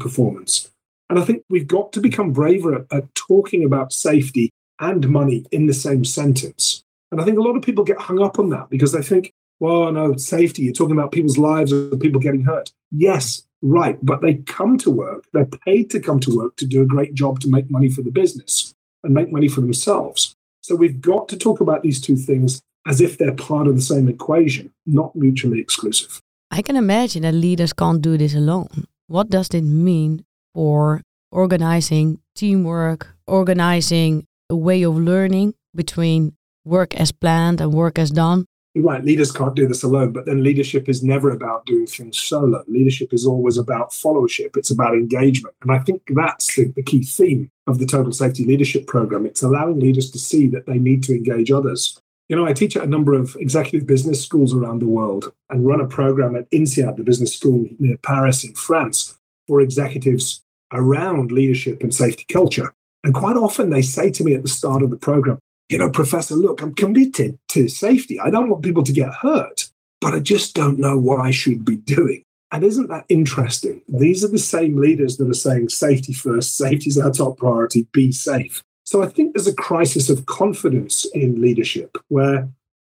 performance. 0.00 0.70
And 1.08 1.18
I 1.18 1.22
think 1.22 1.44
we've 1.48 1.68
got 1.68 1.92
to 1.92 2.00
become 2.00 2.32
braver 2.32 2.74
at, 2.74 2.86
at, 2.90 3.14
talking 3.14 3.64
about 3.64 3.92
safety 3.92 4.50
and 4.80 5.08
money 5.08 5.44
in 5.52 5.66
the 5.66 5.74
same 5.74 6.04
sentence. 6.04 6.82
And 7.12 7.20
I 7.20 7.24
think 7.24 7.38
a 7.38 7.42
lot 7.42 7.56
of 7.56 7.62
people 7.62 7.84
get 7.84 8.00
hung 8.00 8.20
up 8.20 8.38
on 8.38 8.48
that 8.50 8.70
because 8.70 8.92
they 8.92 9.02
think, 9.02 9.32
well, 9.60 9.90
no, 9.92 10.16
safety, 10.16 10.62
you're 10.62 10.74
talking 10.74 10.96
about 10.96 11.12
people's 11.12 11.38
lives 11.38 11.72
or 11.72 11.96
people 11.96 12.20
getting 12.20 12.42
hurt. 12.42 12.72
Yes, 12.90 13.42
right. 13.62 13.98
But 14.04 14.20
they 14.20 14.34
come 14.34 14.78
to 14.78 14.90
work, 14.90 15.24
they're 15.32 15.46
paid 15.46 15.90
to 15.90 16.00
come 16.00 16.20
to 16.20 16.36
work 16.36 16.56
to 16.56 16.66
do 16.66 16.82
a 16.82 16.86
great 16.86 17.14
job 17.14 17.40
to 17.40 17.48
make 17.48 17.70
money 17.70 17.88
for 17.88 18.02
the 18.02 18.10
business 18.10 18.74
and 19.02 19.14
make 19.14 19.30
money 19.30 19.48
for 19.48 19.60
themselves. 19.60 20.34
So 20.62 20.74
we've 20.74 21.00
got 21.00 21.28
to 21.28 21.36
talk 21.36 21.60
about 21.60 21.82
these 21.82 22.00
two 22.00 22.16
things 22.16 22.60
as 22.86 23.00
if 23.00 23.18
they're 23.18 23.32
part 23.32 23.66
of 23.66 23.76
the 23.76 23.82
same 23.82 24.08
equation, 24.08 24.72
not 24.86 25.14
mutually 25.14 25.60
exclusive. 25.60 26.20
I 26.50 26.62
can 26.62 26.76
imagine 26.76 27.22
that 27.22 27.34
leaders 27.34 27.72
can't 27.72 28.02
do 28.02 28.16
this 28.16 28.34
alone. 28.34 28.86
What 29.06 29.28
does 29.28 29.48
it 29.50 29.62
mean 29.62 30.24
for 30.54 31.02
organizing 31.30 32.20
teamwork, 32.34 33.14
organizing 33.26 34.26
a 34.50 34.56
way 34.56 34.82
of 34.82 34.96
learning 34.96 35.54
between 35.74 36.36
work 36.64 36.94
as 36.94 37.12
planned 37.12 37.60
and 37.60 37.72
work 37.72 37.98
as 37.98 38.10
done? 38.10 38.46
Right, 38.76 39.04
leaders 39.04 39.30
can't 39.30 39.54
do 39.54 39.68
this 39.68 39.84
alone, 39.84 40.12
but 40.12 40.26
then 40.26 40.42
leadership 40.42 40.88
is 40.88 41.02
never 41.02 41.30
about 41.30 41.64
doing 41.64 41.86
things 41.86 42.18
solo. 42.18 42.64
Leadership 42.66 43.14
is 43.14 43.24
always 43.24 43.56
about 43.56 43.92
followership, 43.92 44.56
it's 44.56 44.70
about 44.70 44.94
engagement. 44.94 45.54
And 45.62 45.70
I 45.70 45.78
think 45.78 46.02
that's 46.08 46.56
the, 46.56 46.72
the 46.74 46.82
key 46.82 47.04
theme 47.04 47.52
of 47.68 47.78
the 47.78 47.86
Total 47.86 48.10
Safety 48.10 48.44
Leadership 48.44 48.88
Program. 48.88 49.26
It's 49.26 49.44
allowing 49.44 49.78
leaders 49.78 50.10
to 50.10 50.18
see 50.18 50.48
that 50.48 50.66
they 50.66 50.78
need 50.78 51.04
to 51.04 51.14
engage 51.14 51.52
others. 51.52 52.00
You 52.28 52.34
know, 52.34 52.46
I 52.46 52.52
teach 52.52 52.76
at 52.76 52.82
a 52.82 52.88
number 52.88 53.14
of 53.14 53.36
executive 53.38 53.86
business 53.86 54.22
schools 54.22 54.52
around 54.52 54.80
the 54.80 54.88
world 54.88 55.32
and 55.50 55.64
run 55.64 55.80
a 55.80 55.86
program 55.86 56.34
at 56.34 56.50
INSEAD, 56.50 56.96
the 56.96 57.04
business 57.04 57.36
school 57.36 57.68
near 57.78 57.96
Paris 57.98 58.42
in 58.42 58.54
France, 58.54 59.16
for 59.46 59.60
executives 59.60 60.42
around 60.72 61.30
leadership 61.30 61.82
and 61.82 61.94
safety 61.94 62.24
culture. 62.28 62.72
And 63.04 63.14
quite 63.14 63.36
often 63.36 63.70
they 63.70 63.82
say 63.82 64.10
to 64.10 64.24
me 64.24 64.34
at 64.34 64.42
the 64.42 64.48
start 64.48 64.82
of 64.82 64.90
the 64.90 64.96
program, 64.96 65.38
you 65.68 65.78
know, 65.78 65.90
Professor, 65.90 66.34
look, 66.34 66.60
I'm 66.60 66.74
committed 66.74 67.38
to 67.48 67.68
safety. 67.68 68.20
I 68.20 68.30
don't 68.30 68.50
want 68.50 68.64
people 68.64 68.82
to 68.82 68.92
get 68.92 69.12
hurt, 69.12 69.70
but 70.00 70.14
I 70.14 70.20
just 70.20 70.54
don't 70.54 70.78
know 70.78 70.98
what 70.98 71.20
I 71.20 71.30
should 71.30 71.64
be 71.64 71.76
doing. 71.76 72.22
And 72.52 72.62
isn't 72.62 72.88
that 72.88 73.06
interesting? 73.08 73.82
These 73.88 74.24
are 74.24 74.28
the 74.28 74.38
same 74.38 74.76
leaders 74.76 75.16
that 75.16 75.28
are 75.28 75.34
saying 75.34 75.70
safety 75.70 76.12
first, 76.12 76.56
safety 76.56 76.88
is 76.88 76.98
our 76.98 77.10
top 77.10 77.38
priority, 77.38 77.88
be 77.92 78.12
safe. 78.12 78.62
So 78.84 79.02
I 79.02 79.06
think 79.06 79.34
there's 79.34 79.46
a 79.46 79.54
crisis 79.54 80.10
of 80.10 80.26
confidence 80.26 81.06
in 81.14 81.40
leadership 81.40 81.96
where 82.08 82.48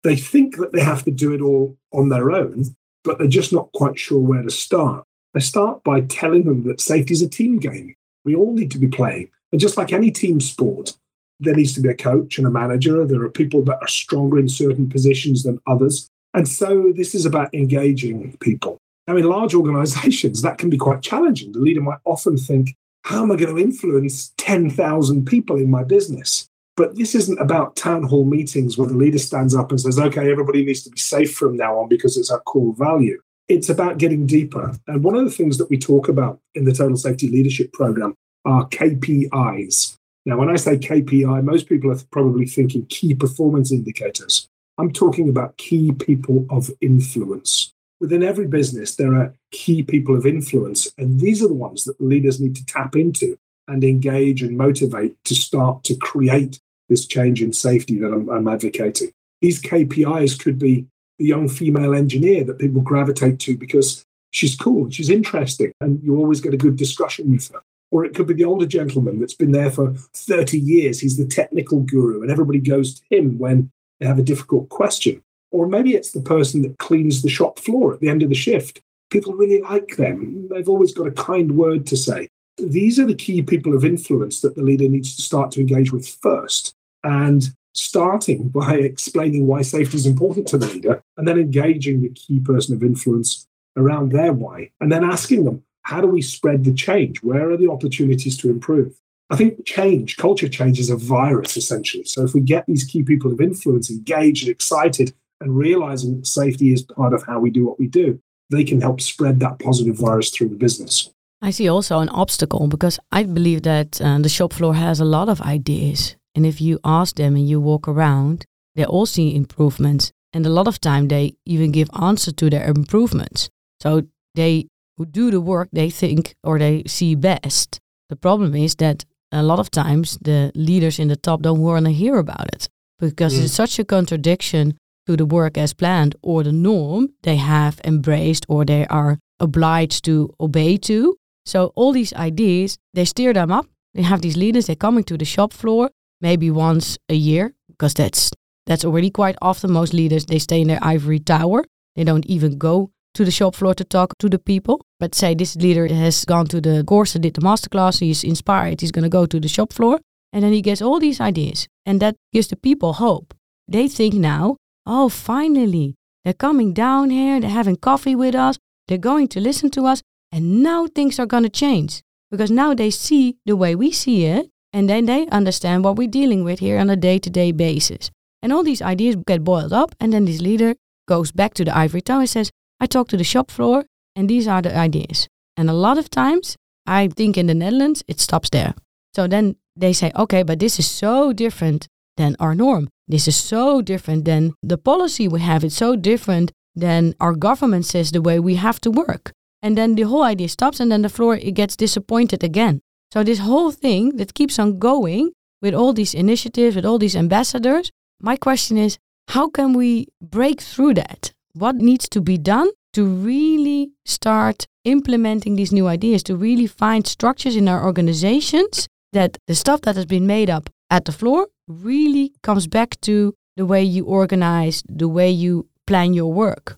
they 0.04 0.16
think 0.16 0.58
that 0.58 0.72
they 0.72 0.82
have 0.82 1.04
to 1.04 1.12
do 1.12 1.34
it 1.34 1.42
all 1.42 1.76
on 1.92 2.10
their 2.10 2.32
own, 2.32 2.76
but 3.04 3.18
they're 3.18 3.28
just 3.28 3.52
not 3.52 3.72
quite 3.74 4.00
sure 4.00 4.20
where 4.20 4.44
to 4.44 4.52
start. 4.52 5.04
They 5.34 5.42
start 5.42 5.84
by 5.84 6.02
telling 6.02 6.44
them 6.44 6.64
that 6.64 6.80
safety 6.80 7.14
is 7.14 7.22
a 7.22 7.30
team 7.30 7.60
game. 7.60 7.96
We 8.24 8.36
all 8.36 8.54
need 8.54 8.72
to 8.72 8.80
be 8.80 8.88
playing. 8.88 9.30
And 9.52 9.60
just 9.60 9.78
like 9.78 9.92
any 9.92 10.12
team 10.12 10.40
sport, 10.40 10.94
there 11.40 11.56
needs 11.56 11.74
to 11.74 11.82
be 11.82 11.90
a 11.90 11.96
coach 11.96 12.38
and 12.38 12.46
a 12.46 12.52
manager. 12.52 13.06
There 13.06 13.24
are 13.24 13.30
people 13.30 13.62
that 13.64 13.80
are 13.82 13.88
stronger 13.88 14.38
in 14.40 14.50
certain 14.50 14.90
positions 14.90 15.44
than 15.44 15.60
others. 15.68 16.10
And 16.34 16.48
so 16.48 16.92
this 16.96 17.16
is 17.16 17.26
about 17.26 17.54
engaging 17.54 18.38
people. 18.40 18.78
Now, 19.08 19.18
in 19.18 19.24
large 19.24 19.56
organizations, 19.56 20.42
that 20.44 20.58
can 20.58 20.70
be 20.70 20.78
quite 20.78 21.02
challenging. 21.02 21.52
The 21.52 21.60
leader 21.60 21.82
might 21.82 22.00
often 22.06 22.38
think, 22.38 22.76
how 23.04 23.24
am 23.24 23.32
I 23.32 23.38
going 23.38 23.56
to 23.56 23.62
influence 23.62 24.34
10,000 24.38 25.26
people 25.26 25.56
in 25.56 25.72
my 25.72 25.84
business? 25.84 26.48
But 26.78 26.96
this 26.96 27.16
isn't 27.16 27.42
about 27.42 27.76
town 27.76 28.04
hall 28.04 28.24
meetings 28.24 28.78
where 28.78 28.88
the 28.88 28.96
leader 28.96 29.18
stands 29.18 29.56
up 29.56 29.72
and 29.72 29.82
says, 29.82 30.00
okay, 30.00 30.32
everybody 30.32 30.64
needs 30.64 30.84
to 30.84 30.90
be 30.90 31.00
safe 31.00 31.34
from 31.34 31.58
now 31.58 31.80
on 31.80 31.90
because 31.90 32.18
it's 32.18 32.32
our 32.32 32.40
core 32.42 32.74
value. 32.74 33.20
It's 33.48 33.68
about 33.68 33.98
getting 33.98 34.28
deeper. 34.28 34.76
And 34.88 35.04
one 35.04 35.16
of 35.16 35.26
the 35.26 35.32
things 35.32 35.58
that 35.58 35.70
we 35.70 35.78
talk 35.78 36.08
about 36.08 36.40
in 36.54 36.66
the 36.66 36.72
Total 36.72 36.96
Safety 36.96 37.28
Leadership 37.28 37.74
Program 37.74 38.14
are 38.46 38.70
KPIs. 38.70 39.96
Now, 40.26 40.38
when 40.38 40.50
I 40.50 40.58
say 40.58 40.78
KPI, 40.78 41.44
most 41.44 41.68
people 41.68 41.92
are 41.92 42.00
probably 42.12 42.46
thinking 42.46 42.86
key 42.88 43.16
performance 43.16 43.72
indicators. 43.72 44.48
I'm 44.78 44.92
talking 44.92 45.30
about 45.30 45.58
key 45.58 45.92
people 45.92 46.46
of 46.50 46.70
influence. 46.82 47.74
Within 48.00 48.24
every 48.24 48.48
business, 48.48 48.96
there 48.96 49.14
are 49.14 49.34
key 49.52 49.84
people 49.84 50.16
of 50.16 50.26
influence, 50.26 50.88
and 50.98 51.20
these 51.20 51.44
are 51.44 51.48
the 51.48 51.54
ones 51.54 51.84
that 51.84 52.00
leaders 52.00 52.40
need 52.40 52.56
to 52.56 52.66
tap 52.66 52.96
into 52.96 53.38
and 53.68 53.84
engage 53.84 54.42
and 54.42 54.58
motivate 54.58 55.16
to 55.26 55.36
start 55.36 55.84
to 55.84 55.96
create 55.96 56.60
this 56.88 57.06
change 57.06 57.42
in 57.42 57.54
safety 57.54 58.00
that 58.00 58.12
I'm, 58.12 58.30
I'm 58.30 58.48
advocating. 58.48 59.12
These 59.42 59.62
KPIs 59.62 60.40
could 60.40 60.58
be 60.58 60.88
the 61.18 61.26
young 61.26 61.48
female 61.50 61.94
engineer 61.94 62.44
that 62.46 62.60
people 62.60 62.82
gravitate 62.82 63.40
to 63.42 63.58
because 63.58 64.06
she's 64.32 64.56
cool, 64.56 64.90
she's 64.90 65.10
interesting, 65.10 65.74
and 65.82 66.02
you 66.04 66.18
always 66.18 66.42
get 66.42 66.54
a 66.54 66.58
good 66.58 66.78
discussion 66.78 67.32
with 67.32 67.52
her. 67.52 67.62
Or 67.92 68.06
it 68.06 68.14
could 68.14 68.28
be 68.28 68.36
the 68.36 68.46
older 68.46 68.68
gentleman 68.68 69.20
that's 69.20 69.34
been 69.34 69.52
there 69.52 69.72
for 69.72 69.94
30 70.14 70.60
years. 70.60 71.00
He's 71.00 71.18
the 71.18 71.26
technical 71.26 71.80
guru, 71.80 72.22
and 72.22 72.32
everybody 72.32 72.60
goes 72.60 73.00
to 73.00 73.04
him 73.10 73.40
when 73.40 73.72
they 74.00 74.06
have 74.06 74.20
a 74.20 74.24
difficult 74.24 74.70
question. 74.70 75.24
Or 75.52 75.68
maybe 75.68 75.96
it's 75.96 76.12
the 76.12 76.22
person 76.22 76.62
that 76.62 76.78
cleans 76.78 77.22
the 77.22 77.30
shop 77.30 77.60
floor 77.60 77.94
at 77.94 78.00
the 78.00 78.10
end 78.10 78.22
of 78.22 78.30
the 78.30 78.36
shift. 78.36 78.82
People 79.10 79.34
really 79.34 79.62
like 79.62 79.98
them. 79.98 80.48
They've 80.50 80.70
always 80.70 80.94
got 80.94 81.08
a 81.08 81.12
kind 81.12 81.58
word 81.58 81.88
to 81.88 81.98
say. 81.98 82.30
These 82.58 83.00
are 83.00 83.06
the 83.06 83.16
key 83.16 83.42
people 83.42 83.76
of 83.76 83.84
influence 83.86 84.42
that 84.42 84.56
the 84.56 84.62
leader 84.62 84.88
needs 84.88 85.16
to 85.16 85.22
start 85.22 85.52
to 85.52 85.62
engage 85.62 85.92
with 85.92 86.08
first 86.08 86.76
and 87.04 87.44
starting 87.74 88.50
by 88.50 88.74
explaining 88.76 89.48
why 89.48 89.62
safety 89.62 89.98
is 89.98 90.06
important 90.06 90.48
to 90.50 90.58
the 90.58 90.68
leader 90.68 91.02
and 91.18 91.28
then 91.28 91.40
engaging 91.40 92.02
the 92.02 92.10
key 92.10 92.40
person 92.40 92.76
of 92.76 92.84
influence 92.84 93.48
around 93.78 94.12
their 94.12 94.34
why 94.34 94.70
and 94.82 94.92
then 94.92 95.04
asking 95.04 95.46
them 95.46 95.64
how 95.90 96.02
do 96.02 96.08
we 96.08 96.22
spread 96.22 96.64
the 96.64 96.74
change? 96.74 97.24
Where 97.24 97.50
are 97.50 97.58
the 97.58 97.72
opportunities 97.72 98.38
to 98.38 98.50
improve? 98.50 98.96
I 99.32 99.36
think 99.36 99.66
change 99.66 100.18
culture 100.18 100.50
change 100.50 100.80
is 100.80 100.90
a 100.90 100.96
virus 100.96 101.58
essentially. 101.58 102.04
So 102.04 102.24
if 102.24 102.34
we 102.34 102.42
get 102.42 102.66
these 102.68 102.84
key 102.84 103.04
people 103.04 103.32
of 103.32 103.42
influence 103.42 103.90
engaged 103.90 104.44
and 104.44 104.52
excited 104.52 105.14
and 105.42 105.58
realizing 105.58 106.16
that 106.16 106.28
safety 106.28 106.74
is 106.74 106.84
part 106.84 107.14
of 107.14 107.24
how 107.26 107.40
we 107.40 107.50
do 107.50 107.66
what 107.66 107.80
we 107.80 107.88
do 107.88 108.20
they 108.52 108.64
can 108.64 108.82
help 108.82 109.00
spread 109.00 109.40
that 109.40 109.60
positive 109.60 109.96
virus 109.96 110.32
through 110.32 110.50
the 110.50 110.56
business. 110.56 111.10
I 111.42 111.52
see 111.52 111.70
also 111.70 112.00
an 112.00 112.10
obstacle 112.10 112.68
because 112.68 113.00
I 113.12 113.24
believe 113.24 113.62
that 113.62 114.02
uh, 114.02 114.18
the 114.20 114.30
shop 114.30 114.54
floor 114.54 114.74
has 114.74 115.00
a 115.00 115.06
lot 115.06 115.30
of 115.30 115.42
ideas. 115.42 116.16
And 116.36 116.46
if 116.46 116.60
you 116.60 116.80
ask 116.84 117.16
them 117.16 117.36
and 117.36 117.48
you 117.48 117.62
walk 117.62 117.88
around, 117.88 118.46
they 118.76 118.86
all 118.86 119.06
see 119.06 119.36
improvements. 119.36 120.12
And 120.34 120.46
a 120.46 120.50
lot 120.50 120.68
of 120.68 120.82
time 120.82 121.08
they 121.08 121.36
even 121.46 121.72
give 121.72 121.90
answer 122.00 122.32
to 122.32 122.50
their 122.50 122.68
improvements. 122.68 123.50
So 123.82 124.04
they 124.36 124.68
who 125.00 125.06
do 125.06 125.32
the 125.32 125.42
work 125.42 125.70
they 125.72 125.90
think 125.90 126.36
or 126.44 126.60
they 126.60 126.84
see 126.86 127.16
best. 127.16 127.80
The 128.10 128.18
problem 128.18 128.54
is 128.54 128.76
that 128.76 129.06
a 129.32 129.42
lot 129.42 129.60
of 129.60 129.72
times 129.72 130.18
the 130.22 130.52
leaders 130.54 131.00
in 131.00 131.08
the 131.08 131.16
top 131.16 131.42
don't 131.42 131.62
want 131.62 131.86
to 131.86 131.92
hear 131.92 132.18
about 132.18 132.48
it 132.54 132.68
because 133.00 133.34
mm. 133.34 133.44
it's 133.44 133.54
such 133.54 133.80
a 133.80 133.86
contradiction 133.86 134.78
to 135.08 135.16
the 135.16 135.26
work 135.26 135.58
as 135.58 135.74
planned 135.74 136.16
or 136.22 136.44
the 136.44 136.52
norm 136.52 137.10
they 137.24 137.38
have 137.38 137.80
embraced 137.86 138.46
or 138.50 138.66
they 138.66 138.86
are 138.88 139.18
obliged 139.40 140.04
to 140.06 140.34
obey 140.40 140.78
to. 140.78 141.16
So 141.46 141.72
all 141.76 141.94
these 141.94 142.14
ideas, 142.14 142.78
they 142.94 143.06
steer 143.06 143.34
them 143.34 143.52
up. 143.52 143.68
They 143.94 144.02
have 144.04 144.22
these 144.22 144.38
leaders, 144.38 144.68
they're 144.68 144.76
coming 144.76 145.06
to 145.06 145.18
the 145.18 145.26
shop 145.26 145.54
floor 145.54 145.90
maybe 146.22 146.52
once 146.52 146.98
a 147.08 147.16
year 147.16 147.54
because 147.70 147.94
that's 147.94 148.32
that's 148.66 148.86
already 148.86 149.10
quite 149.10 149.38
often. 149.42 149.72
Most 149.72 149.94
leaders 149.94 150.26
they 150.26 150.40
stay 150.40 150.62
in 150.62 150.68
their 150.68 150.84
ivory 150.84 151.20
tower. 151.20 151.64
They 151.96 152.04
don't 152.04 152.26
even 152.26 152.58
go 152.58 152.92
to 153.14 153.26
the 153.26 153.32
shop 153.32 153.56
floor 153.56 153.74
to 153.74 153.84
talk 153.84 154.18
to 154.20 154.30
the 154.30 154.40
people. 154.40 154.82
But 155.00 155.16
say 155.16 155.36
this 155.36 155.56
leader 155.56 155.88
has 155.88 156.26
gone 156.26 156.48
to 156.48 156.62
the 156.62 156.84
course 156.84 157.14
did 157.14 157.34
the 157.34 157.42
masterclass, 157.42 158.00
he's 158.00 158.24
inspired, 158.24 158.82
he's 158.82 158.92
going 158.92 159.04
to 159.04 159.10
go 159.10 159.26
to 159.26 159.40
the 159.40 159.48
shop 159.48 159.74
floor, 159.74 160.00
and 160.34 160.44
then 160.44 160.54
he 160.54 160.62
gets 160.62 160.82
all 160.82 161.00
these 161.00 161.22
ideas, 161.22 161.68
and 161.86 162.02
that 162.02 162.16
gives 162.34 162.48
the 162.48 162.56
people 162.56 162.94
hope. 162.94 163.34
They 163.68 163.88
think 163.88 164.14
now, 164.14 164.58
oh, 164.86 165.10
finally, 165.10 165.96
they're 166.24 166.34
coming 166.34 166.74
down 166.74 167.10
here, 167.10 167.40
they're 167.40 167.50
having 167.50 167.78
coffee 167.78 168.16
with 168.16 168.36
us, 168.36 168.58
they're 168.88 168.98
going 168.98 169.28
to 169.30 169.40
listen 169.40 169.70
to 169.72 169.86
us, 169.86 170.02
and 170.32 170.62
now 170.62 170.88
things 170.88 171.20
are 171.20 171.26
going 171.26 171.44
to 171.44 171.50
change 171.50 172.02
because 172.32 172.52
now 172.52 172.74
they 172.74 172.90
see 172.90 173.38
the 173.46 173.56
way 173.56 173.76
we 173.76 173.92
see 173.92 174.26
it, 174.26 174.50
and 174.72 174.90
then 174.90 175.06
they 175.06 175.28
understand 175.28 175.84
what 175.84 175.96
we're 175.96 176.08
dealing 176.08 176.44
with 176.44 176.60
here 176.60 176.78
on 176.78 176.90
a 176.90 176.96
day 176.96 177.18
to 177.20 177.30
day 177.30 177.52
basis. 177.52 178.12
And 178.42 178.54
all 178.54 178.64
these 178.64 178.82
ideas 178.82 179.16
get 179.28 179.44
boiled 179.44 179.74
up, 179.74 179.96
and 180.00 180.14
then 180.14 180.26
this 180.26 180.42
leader 180.42 180.76
goes 181.08 181.32
back 181.32 181.54
to 181.56 181.66
the 181.66 181.76
ivory 181.76 182.02
tower 182.02 182.22
and 182.22 182.30
says, 182.30 182.52
I 182.80 182.86
talk 182.86 183.08
to 183.10 183.18
the 183.18 183.24
shop 183.24 183.52
floor, 183.52 183.86
and 184.16 184.30
these 184.30 184.48
are 184.48 184.62
the 184.62 184.76
ideas. 184.76 185.28
And 185.58 185.70
a 185.70 185.74
lot 185.74 185.98
of 185.98 186.10
times, 186.10 186.56
I 186.86 187.08
think 187.08 187.38
in 187.38 187.48
the 187.48 187.54
Netherlands, 187.54 188.04
it 188.08 188.20
stops 188.20 188.50
there. 188.50 188.74
So 189.16 189.28
then 189.28 189.56
they 189.76 189.94
say, 189.94 190.12
okay, 190.16 190.44
but 190.44 190.60
this 190.60 190.80
is 190.80 190.90
so 190.90 191.34
different 191.34 191.88
than 192.18 192.36
our 192.40 192.56
norm. 192.56 192.90
This 193.08 193.28
is 193.28 193.36
so 193.36 193.82
different 193.82 194.26
than 194.26 194.54
the 194.62 194.78
policy 194.78 195.28
we 195.28 195.40
have. 195.40 195.64
It's 195.64 195.76
so 195.76 195.96
different 195.96 196.52
than 196.76 197.16
our 197.20 197.34
government 197.34 197.86
says 197.86 198.12
the 198.12 198.22
way 198.22 198.40
we 198.40 198.56
have 198.56 198.80
to 198.82 198.92
work. 198.92 199.32
And 199.62 199.78
then 199.78 199.96
the 199.96 200.04
whole 200.04 200.24
idea 200.24 200.50
stops, 200.50 200.80
and 200.80 200.92
then 200.92 201.02
the 201.02 201.10
floor 201.10 201.36
it 201.36 201.52
gets 201.52 201.76
disappointed 201.76 202.44
again. 202.44 202.82
So 203.12 203.24
this 203.24 203.40
whole 203.40 203.72
thing 203.72 204.18
that 204.18 204.34
keeps 204.34 204.60
on 204.60 204.80
going 204.80 205.32
with 205.62 205.74
all 205.74 205.94
these 205.94 206.14
initiatives, 206.14 206.76
with 206.76 206.86
all 206.86 207.00
these 207.00 207.16
ambassadors, 207.16 207.92
my 208.22 208.36
question 208.38 208.78
is, 208.78 208.98
how 209.30 209.50
can 209.50 209.74
we 209.74 210.08
break 210.22 210.62
through 210.62 210.94
that? 210.96 211.34
What 211.54 211.78
needs 211.78 212.08
to 212.10 212.22
be 212.22 212.38
done 212.38 212.70
to 212.94 213.06
really 213.06 213.90
start 214.06 214.68
implementing 214.86 215.56
these 215.56 215.72
new 215.72 215.88
ideas, 215.88 216.22
to 216.24 216.36
really 216.36 216.68
find 216.68 217.08
structures 217.08 217.56
in 217.56 217.68
our 217.68 217.84
organizations 217.84 218.88
that 219.14 219.38
the 219.48 219.56
stuff 219.56 219.82
that 219.82 219.96
has 219.96 220.06
been 220.06 220.28
made 220.28 220.50
up 220.50 220.70
at 220.92 221.06
the 221.06 221.12
floor 221.12 221.48
really 221.68 222.34
comes 222.44 222.68
back 222.68 223.02
to 223.02 223.34
the 223.58 223.66
way 223.66 223.84
you 223.84 224.06
organize, 224.06 224.84
the 224.88 225.08
way 225.08 225.30
you 225.32 225.68
plan 225.88 226.14
your 226.14 226.32
work. 226.32 226.78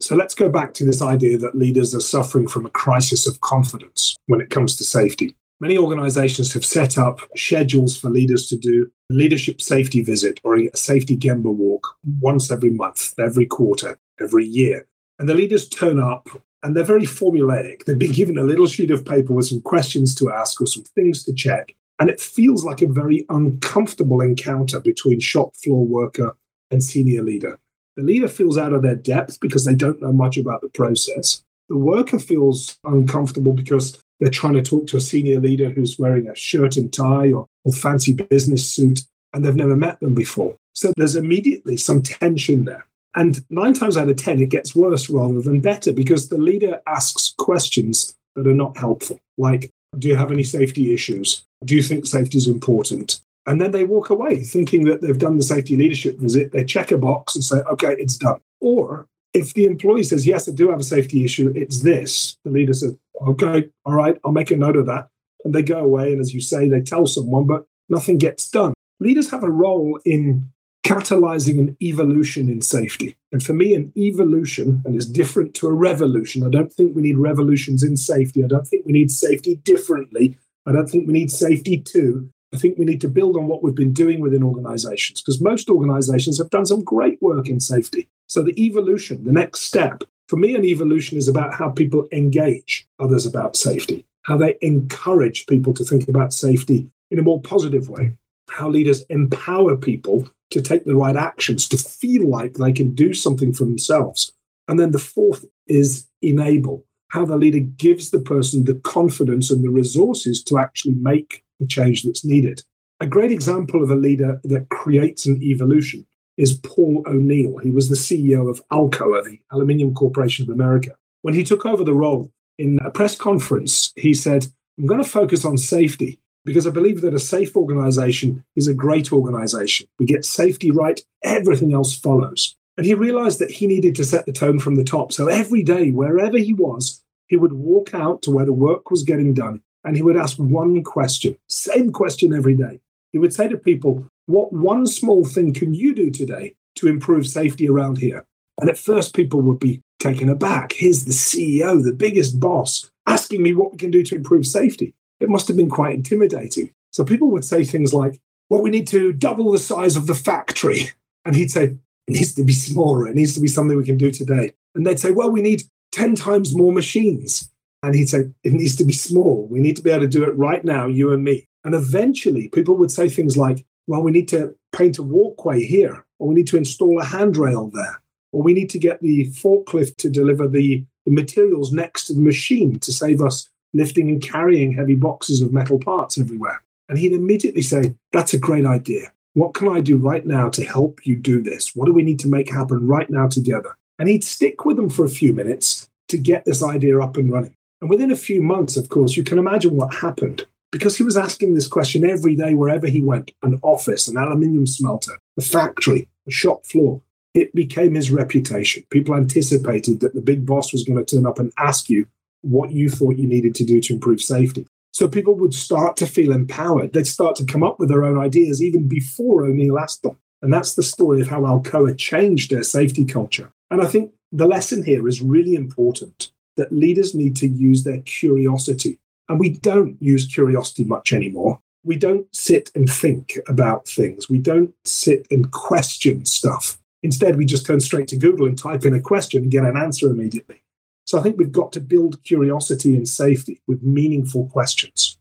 So 0.00 0.14
let's 0.14 0.34
go 0.34 0.48
back 0.48 0.72
to 0.74 0.84
this 0.84 1.02
idea 1.02 1.36
that 1.38 1.56
leaders 1.56 1.92
are 1.92 2.00
suffering 2.00 2.46
from 2.46 2.64
a 2.64 2.70
crisis 2.70 3.26
of 3.26 3.40
confidence 3.40 4.16
when 4.26 4.40
it 4.40 4.50
comes 4.50 4.76
to 4.76 4.84
safety. 4.84 5.34
Many 5.60 5.78
organizations 5.78 6.52
have 6.54 6.64
set 6.64 6.98
up 6.98 7.20
schedules 7.36 7.96
for 7.96 8.10
leaders 8.10 8.48
to 8.48 8.56
do 8.56 8.90
a 9.10 9.14
leadership 9.14 9.60
safety 9.60 10.02
visit 10.02 10.40
or 10.42 10.56
a 10.56 10.76
safety 10.76 11.16
Gemba 11.16 11.54
walk 11.54 11.96
once 12.20 12.50
every 12.50 12.70
month, 12.70 13.14
every 13.18 13.46
quarter, 13.46 13.96
every 14.22 14.46
year. 14.46 14.86
And 15.18 15.28
the 15.28 15.34
leaders 15.34 15.68
turn 15.68 15.98
up 16.00 16.28
and 16.62 16.76
they're 16.76 16.84
very 16.84 17.02
formulaic. 17.02 17.84
They've 17.84 17.98
been 17.98 18.12
given 18.12 18.38
a 18.38 18.44
little 18.44 18.66
sheet 18.66 18.90
of 18.90 19.04
paper 19.04 19.32
with 19.32 19.46
some 19.46 19.60
questions 19.60 20.14
to 20.16 20.32
ask 20.32 20.60
or 20.60 20.66
some 20.66 20.84
things 20.94 21.24
to 21.24 21.32
check. 21.32 21.74
And 21.98 22.08
it 22.08 22.20
feels 22.20 22.64
like 22.64 22.82
a 22.82 22.86
very 22.86 23.24
uncomfortable 23.28 24.20
encounter 24.20 24.80
between 24.80 25.20
shop 25.20 25.54
floor 25.56 25.84
worker 25.84 26.36
and 26.70 26.82
senior 26.82 27.22
leader. 27.22 27.58
The 27.96 28.02
leader 28.02 28.28
feels 28.28 28.56
out 28.56 28.72
of 28.72 28.82
their 28.82 28.96
depth 28.96 29.38
because 29.40 29.64
they 29.64 29.74
don't 29.74 30.00
know 30.00 30.12
much 30.12 30.36
about 30.38 30.62
the 30.62 30.70
process. 30.70 31.42
The 31.68 31.76
worker 31.76 32.18
feels 32.18 32.78
uncomfortable 32.84 33.52
because 33.52 34.02
they're 34.18 34.30
trying 34.30 34.54
to 34.54 34.62
talk 34.62 34.86
to 34.88 34.96
a 34.96 35.00
senior 35.00 35.40
leader 35.40 35.70
who's 35.70 35.98
wearing 35.98 36.28
a 36.28 36.34
shirt 36.34 36.76
and 36.76 36.92
tie 36.92 37.32
or, 37.32 37.46
or 37.64 37.72
fancy 37.72 38.12
business 38.12 38.68
suit, 38.70 39.00
and 39.32 39.44
they've 39.44 39.54
never 39.54 39.76
met 39.76 40.00
them 40.00 40.14
before. 40.14 40.56
So 40.74 40.92
there's 40.96 41.16
immediately 41.16 41.76
some 41.76 42.02
tension 42.02 42.64
there. 42.64 42.86
And 43.14 43.44
nine 43.50 43.74
times 43.74 43.96
out 43.96 44.08
of 44.08 44.16
10, 44.16 44.40
it 44.40 44.48
gets 44.48 44.74
worse 44.74 45.10
rather 45.10 45.40
than 45.40 45.60
better 45.60 45.92
because 45.92 46.28
the 46.28 46.38
leader 46.38 46.80
asks 46.86 47.34
questions 47.38 48.14
that 48.36 48.46
are 48.46 48.54
not 48.54 48.76
helpful, 48.76 49.18
like, 49.36 49.70
do 49.98 50.08
you 50.08 50.16
have 50.16 50.32
any 50.32 50.42
safety 50.44 50.94
issues? 50.94 51.44
Do 51.64 51.76
you 51.76 51.82
think 51.82 52.06
safety 52.06 52.38
is 52.38 52.48
important? 52.48 53.20
And 53.46 53.60
then 53.60 53.72
they 53.72 53.84
walk 53.84 54.10
away 54.10 54.42
thinking 54.42 54.84
that 54.84 55.02
they've 55.02 55.18
done 55.18 55.36
the 55.36 55.42
safety 55.42 55.76
leadership 55.76 56.18
visit. 56.18 56.52
They 56.52 56.64
check 56.64 56.90
a 56.90 56.98
box 56.98 57.34
and 57.34 57.44
say, 57.44 57.58
okay, 57.70 57.94
it's 57.98 58.16
done. 58.16 58.40
Or 58.60 59.06
if 59.34 59.54
the 59.54 59.64
employee 59.64 60.04
says, 60.04 60.26
yes, 60.26 60.48
I 60.48 60.52
do 60.52 60.70
have 60.70 60.80
a 60.80 60.84
safety 60.84 61.24
issue, 61.24 61.52
it's 61.54 61.80
this, 61.80 62.36
the 62.44 62.50
leader 62.50 62.72
says, 62.72 62.96
okay, 63.26 63.68
all 63.84 63.94
right, 63.94 64.18
I'll 64.24 64.32
make 64.32 64.50
a 64.50 64.56
note 64.56 64.76
of 64.76 64.86
that. 64.86 65.08
And 65.44 65.54
they 65.54 65.62
go 65.62 65.80
away. 65.80 66.12
And 66.12 66.20
as 66.20 66.32
you 66.32 66.40
say, 66.40 66.68
they 66.68 66.80
tell 66.80 67.06
someone, 67.06 67.46
but 67.46 67.66
nothing 67.88 68.18
gets 68.18 68.48
done. 68.48 68.74
Leaders 69.00 69.30
have 69.30 69.42
a 69.42 69.50
role 69.50 69.98
in 70.04 70.51
catalyzing 70.84 71.58
an 71.58 71.76
evolution 71.80 72.48
in 72.48 72.60
safety. 72.60 73.16
And 73.30 73.42
for 73.42 73.52
me, 73.52 73.74
an 73.74 73.92
evolution, 73.96 74.82
and 74.84 74.96
it's 74.96 75.06
different 75.06 75.54
to 75.54 75.68
a 75.68 75.72
revolution. 75.72 76.44
I 76.44 76.50
don't 76.50 76.72
think 76.72 76.94
we 76.94 77.02
need 77.02 77.18
revolutions 77.18 77.82
in 77.82 77.96
safety. 77.96 78.42
I 78.44 78.48
don't 78.48 78.66
think 78.66 78.84
we 78.84 78.92
need 78.92 79.10
safety 79.10 79.56
differently. 79.56 80.36
I 80.66 80.72
don't 80.72 80.88
think 80.88 81.06
we 81.06 81.12
need 81.12 81.30
safety 81.30 81.78
too. 81.78 82.28
I 82.54 82.58
think 82.58 82.78
we 82.78 82.84
need 82.84 83.00
to 83.00 83.08
build 83.08 83.36
on 83.36 83.46
what 83.46 83.62
we've 83.62 83.74
been 83.74 83.94
doing 83.94 84.20
within 84.20 84.42
organizations 84.42 85.22
because 85.22 85.40
most 85.40 85.70
organizations 85.70 86.38
have 86.38 86.50
done 86.50 86.66
some 86.66 86.84
great 86.84 87.20
work 87.22 87.48
in 87.48 87.60
safety. 87.60 88.08
So 88.26 88.42
the 88.42 88.60
evolution, 88.60 89.24
the 89.24 89.32
next 89.32 89.60
step, 89.60 90.04
for 90.28 90.36
me, 90.36 90.54
an 90.54 90.64
evolution 90.64 91.16
is 91.16 91.28
about 91.28 91.54
how 91.54 91.70
people 91.70 92.08
engage 92.12 92.86
others 92.98 93.24
about 93.24 93.56
safety, 93.56 94.04
how 94.22 94.36
they 94.36 94.56
encourage 94.60 95.46
people 95.46 95.72
to 95.74 95.84
think 95.84 96.08
about 96.08 96.32
safety 96.32 96.90
in 97.10 97.18
a 97.18 97.22
more 97.22 97.40
positive 97.40 97.88
way. 97.88 98.12
how 98.52 98.68
leaders 98.68 99.02
empower 99.08 99.76
people 99.76 100.28
to 100.52 100.62
take 100.62 100.84
the 100.84 100.96
right 100.96 101.16
actions, 101.16 101.68
to 101.68 101.76
feel 101.76 102.28
like 102.28 102.54
they 102.54 102.72
can 102.72 102.94
do 102.94 103.12
something 103.12 103.52
for 103.52 103.64
themselves. 103.64 104.32
And 104.68 104.78
then 104.78 104.92
the 104.92 104.98
fourth 104.98 105.44
is 105.66 106.06
enable, 106.22 106.84
how 107.08 107.24
the 107.24 107.36
leader 107.36 107.60
gives 107.60 108.10
the 108.10 108.20
person 108.20 108.64
the 108.64 108.76
confidence 108.76 109.50
and 109.50 109.64
the 109.64 109.70
resources 109.70 110.42
to 110.44 110.58
actually 110.58 110.94
make 110.94 111.44
the 111.60 111.66
change 111.66 112.02
that's 112.02 112.24
needed. 112.24 112.62
A 113.00 113.06
great 113.06 113.32
example 113.32 113.82
of 113.82 113.90
a 113.90 113.96
leader 113.96 114.40
that 114.44 114.68
creates 114.68 115.26
an 115.26 115.42
evolution 115.42 116.06
is 116.36 116.54
Paul 116.54 117.02
O'Neill. 117.06 117.58
He 117.58 117.70
was 117.70 117.88
the 117.88 117.96
CEO 117.96 118.48
of 118.48 118.62
Alcoa, 118.68 119.24
the 119.24 119.40
Aluminium 119.52 119.94
Corporation 119.94 120.44
of 120.44 120.54
America. 120.54 120.92
When 121.22 121.34
he 121.34 121.44
took 121.44 121.66
over 121.66 121.84
the 121.84 121.94
role 121.94 122.30
in 122.58 122.78
a 122.84 122.90
press 122.90 123.16
conference, 123.16 123.92
he 123.96 124.14
said, 124.14 124.46
I'm 124.78 124.86
going 124.86 125.02
to 125.02 125.08
focus 125.08 125.44
on 125.44 125.58
safety 125.58 126.18
because 126.44 126.66
I 126.66 126.70
believe 126.70 127.00
that 127.02 127.14
a 127.14 127.20
safe 127.20 127.56
organization 127.56 128.44
is 128.56 128.66
a 128.66 128.74
great 128.74 129.12
organization. 129.12 129.86
We 129.98 130.06
get 130.06 130.24
safety 130.24 130.70
right, 130.70 131.00
everything 131.22 131.72
else 131.72 131.96
follows. 131.96 132.56
And 132.76 132.86
he 132.86 132.94
realized 132.94 133.38
that 133.38 133.50
he 133.50 133.66
needed 133.66 133.94
to 133.96 134.04
set 134.04 134.26
the 134.26 134.32
tone 134.32 134.58
from 134.58 134.76
the 134.76 134.84
top. 134.84 135.12
So 135.12 135.28
every 135.28 135.62
day, 135.62 135.90
wherever 135.90 136.38
he 136.38 136.54
was, 136.54 137.02
he 137.28 137.36
would 137.36 137.52
walk 137.52 137.94
out 137.94 138.22
to 138.22 138.30
where 138.30 138.44
the 138.44 138.52
work 138.52 138.90
was 138.90 139.02
getting 139.02 139.34
done 139.34 139.62
and 139.84 139.96
he 139.96 140.02
would 140.02 140.16
ask 140.16 140.36
one 140.38 140.82
question, 140.82 141.36
same 141.48 141.92
question 141.92 142.34
every 142.34 142.54
day. 142.54 142.80
He 143.12 143.18
would 143.18 143.34
say 143.34 143.48
to 143.48 143.56
people, 143.56 144.06
What 144.26 144.52
one 144.52 144.86
small 144.86 145.24
thing 145.24 145.52
can 145.52 145.74
you 145.74 145.94
do 145.94 146.10
today 146.10 146.54
to 146.76 146.88
improve 146.88 147.26
safety 147.26 147.68
around 147.68 147.98
here? 147.98 148.24
And 148.60 148.70
at 148.70 148.78
first, 148.78 149.14
people 149.14 149.40
would 149.42 149.58
be 149.58 149.82
taken 149.98 150.28
aback. 150.28 150.72
Here's 150.72 151.04
the 151.04 151.12
CEO, 151.12 151.82
the 151.82 151.92
biggest 151.92 152.40
boss, 152.40 152.90
asking 153.06 153.42
me 153.42 153.54
what 153.54 153.72
we 153.72 153.78
can 153.78 153.90
do 153.90 154.02
to 154.04 154.14
improve 154.14 154.46
safety 154.46 154.94
it 155.22 155.30
must 155.30 155.48
have 155.48 155.56
been 155.56 155.70
quite 155.70 155.94
intimidating. 155.94 156.70
So 156.90 157.04
people 157.04 157.30
would 157.30 157.44
say 157.44 157.64
things 157.64 157.94
like, 157.94 158.20
well, 158.50 158.60
we 158.60 158.70
need 158.70 158.86
to 158.88 159.12
double 159.12 159.52
the 159.52 159.58
size 159.58 159.96
of 159.96 160.06
the 160.06 160.14
factory. 160.14 160.90
And 161.24 161.36
he'd 161.36 161.50
say, 161.50 161.64
it 161.64 161.78
needs 162.08 162.34
to 162.34 162.44
be 162.44 162.52
smaller. 162.52 163.06
It 163.06 163.14
needs 163.14 163.34
to 163.34 163.40
be 163.40 163.48
something 163.48 163.76
we 163.78 163.84
can 163.84 163.96
do 163.96 164.10
today. 164.10 164.52
And 164.74 164.86
they'd 164.86 164.98
say, 164.98 165.12
well, 165.12 165.30
we 165.30 165.40
need 165.40 165.62
10 165.92 166.16
times 166.16 166.54
more 166.54 166.72
machines. 166.72 167.48
And 167.82 167.94
he'd 167.94 168.08
say, 168.08 168.30
it 168.42 168.52
needs 168.52 168.76
to 168.76 168.84
be 168.84 168.92
small. 168.92 169.46
We 169.48 169.60
need 169.60 169.76
to 169.76 169.82
be 169.82 169.90
able 169.90 170.02
to 170.02 170.08
do 170.08 170.24
it 170.24 170.36
right 170.36 170.64
now, 170.64 170.86
you 170.86 171.12
and 171.12 171.22
me. 171.22 171.46
And 171.64 171.74
eventually 171.74 172.48
people 172.48 172.76
would 172.76 172.90
say 172.90 173.08
things 173.08 173.36
like, 173.36 173.64
well, 173.86 174.02
we 174.02 174.10
need 174.10 174.28
to 174.28 174.54
paint 174.72 174.98
a 174.98 175.02
walkway 175.02 175.64
here, 175.64 176.04
or 176.18 176.28
we 176.28 176.34
need 176.34 176.46
to 176.48 176.56
install 176.56 177.00
a 177.00 177.04
handrail 177.04 177.70
there, 177.72 178.00
or 178.32 178.42
we 178.42 178.54
need 178.54 178.70
to 178.70 178.78
get 178.78 179.00
the 179.00 179.30
forklift 179.30 179.96
to 179.98 180.10
deliver 180.10 180.48
the, 180.48 180.84
the 181.06 181.12
materials 181.12 181.72
next 181.72 182.06
to 182.06 182.14
the 182.14 182.20
machine 182.20 182.78
to 182.80 182.92
save 182.92 183.20
us 183.20 183.48
lifting 183.74 184.08
and 184.08 184.22
carrying 184.22 184.72
heavy 184.72 184.94
boxes 184.94 185.40
of 185.40 185.52
metal 185.52 185.78
parts 185.78 186.18
everywhere. 186.18 186.62
And 186.88 186.98
he'd 186.98 187.12
immediately 187.12 187.62
say, 187.62 187.94
That's 188.12 188.34
a 188.34 188.38
great 188.38 188.66
idea. 188.66 189.12
What 189.34 189.54
can 189.54 189.68
I 189.68 189.80
do 189.80 189.96
right 189.96 190.26
now 190.26 190.50
to 190.50 190.64
help 190.64 191.06
you 191.06 191.16
do 191.16 191.42
this? 191.42 191.74
What 191.74 191.86
do 191.86 191.92
we 191.92 192.02
need 192.02 192.18
to 192.20 192.28
make 192.28 192.50
happen 192.50 192.86
right 192.86 193.08
now 193.08 193.28
together? 193.28 193.76
And 193.98 194.08
he'd 194.08 194.24
stick 194.24 194.64
with 194.64 194.76
them 194.76 194.90
for 194.90 195.04
a 195.04 195.10
few 195.10 195.32
minutes 195.32 195.88
to 196.08 196.18
get 196.18 196.44
this 196.44 196.62
idea 196.62 197.00
up 197.00 197.16
and 197.16 197.32
running. 197.32 197.54
And 197.80 197.88
within 197.88 198.10
a 198.10 198.16
few 198.16 198.42
months, 198.42 198.76
of 198.76 198.88
course, 198.90 199.16
you 199.16 199.24
can 199.24 199.38
imagine 199.38 199.74
what 199.74 199.94
happened 199.94 200.46
because 200.70 200.96
he 200.96 201.02
was 201.02 201.16
asking 201.16 201.54
this 201.54 201.66
question 201.66 202.08
every 202.08 202.36
day 202.36 202.54
wherever 202.54 202.86
he 202.86 203.00
went 203.00 203.32
an 203.42 203.58
office, 203.62 204.08
an 204.08 204.16
aluminium 204.16 204.66
smelter, 204.66 205.18
a 205.38 205.42
factory, 205.42 206.08
a 206.26 206.30
shop 206.30 206.66
floor. 206.66 207.00
It 207.34 207.54
became 207.54 207.94
his 207.94 208.10
reputation. 208.10 208.84
People 208.90 209.14
anticipated 209.14 210.00
that 210.00 210.14
the 210.14 210.20
big 210.20 210.44
boss 210.44 210.72
was 210.72 210.84
going 210.84 211.02
to 211.02 211.16
turn 211.16 211.26
up 211.26 211.38
and 211.38 211.52
ask 211.58 211.88
you 211.88 212.06
what 212.42 212.72
you 212.72 212.90
thought 212.90 213.16
you 213.16 213.26
needed 213.26 213.54
to 213.56 213.64
do 213.64 213.80
to 213.80 213.94
improve 213.94 214.20
safety. 214.20 214.66
So 214.92 215.08
people 215.08 215.34
would 215.36 215.54
start 215.54 215.96
to 215.98 216.06
feel 216.06 216.32
empowered. 216.32 216.92
They'd 216.92 217.06
start 217.06 217.36
to 217.36 217.46
come 217.46 217.62
up 217.62 217.80
with 217.80 217.88
their 217.88 218.04
own 218.04 218.18
ideas 218.18 218.62
even 218.62 218.88
before 218.88 219.44
O'Neill 219.44 219.78
asked 219.78 220.02
them. 220.02 220.18
And 220.42 220.52
that's 220.52 220.74
the 220.74 220.82
story 220.82 221.20
of 221.20 221.28
how 221.28 221.42
Alcoa 221.42 221.96
changed 221.96 222.50
their 222.50 222.62
safety 222.62 223.04
culture. 223.04 223.52
And 223.70 223.80
I 223.80 223.86
think 223.86 224.12
the 224.32 224.46
lesson 224.46 224.84
here 224.84 225.08
is 225.08 225.22
really 225.22 225.54
important 225.54 226.30
that 226.56 226.72
leaders 226.72 227.14
need 227.14 227.36
to 227.36 227.48
use 227.48 227.84
their 227.84 228.00
curiosity. 228.00 228.98
And 229.28 229.40
we 229.40 229.50
don't 229.50 229.96
use 230.02 230.26
curiosity 230.26 230.84
much 230.84 231.12
anymore. 231.12 231.60
We 231.84 231.96
don't 231.96 232.26
sit 232.34 232.70
and 232.74 232.90
think 232.90 233.38
about 233.48 233.88
things. 233.88 234.28
We 234.28 234.38
don't 234.38 234.74
sit 234.84 235.26
and 235.30 235.50
question 235.50 236.26
stuff. 236.26 236.78
Instead, 237.02 237.36
we 237.36 237.46
just 237.46 237.66
turn 237.66 237.80
straight 237.80 238.08
to 238.08 238.16
Google 238.16 238.46
and 238.46 238.58
type 238.58 238.84
in 238.84 238.94
a 238.94 239.00
question 239.00 239.42
and 239.42 239.50
get 239.50 239.64
an 239.64 239.76
answer 239.76 240.10
immediately. 240.10 240.62
So 241.04 241.18
I 241.18 241.22
think 241.22 241.38
we've 241.38 241.52
got 241.52 241.72
to 241.72 241.80
build 241.80 242.22
curiosity 242.24 242.96
and 242.96 243.08
safety 243.08 243.60
with 243.66 243.82
meaningful 243.82 244.48
questions. 244.48 245.18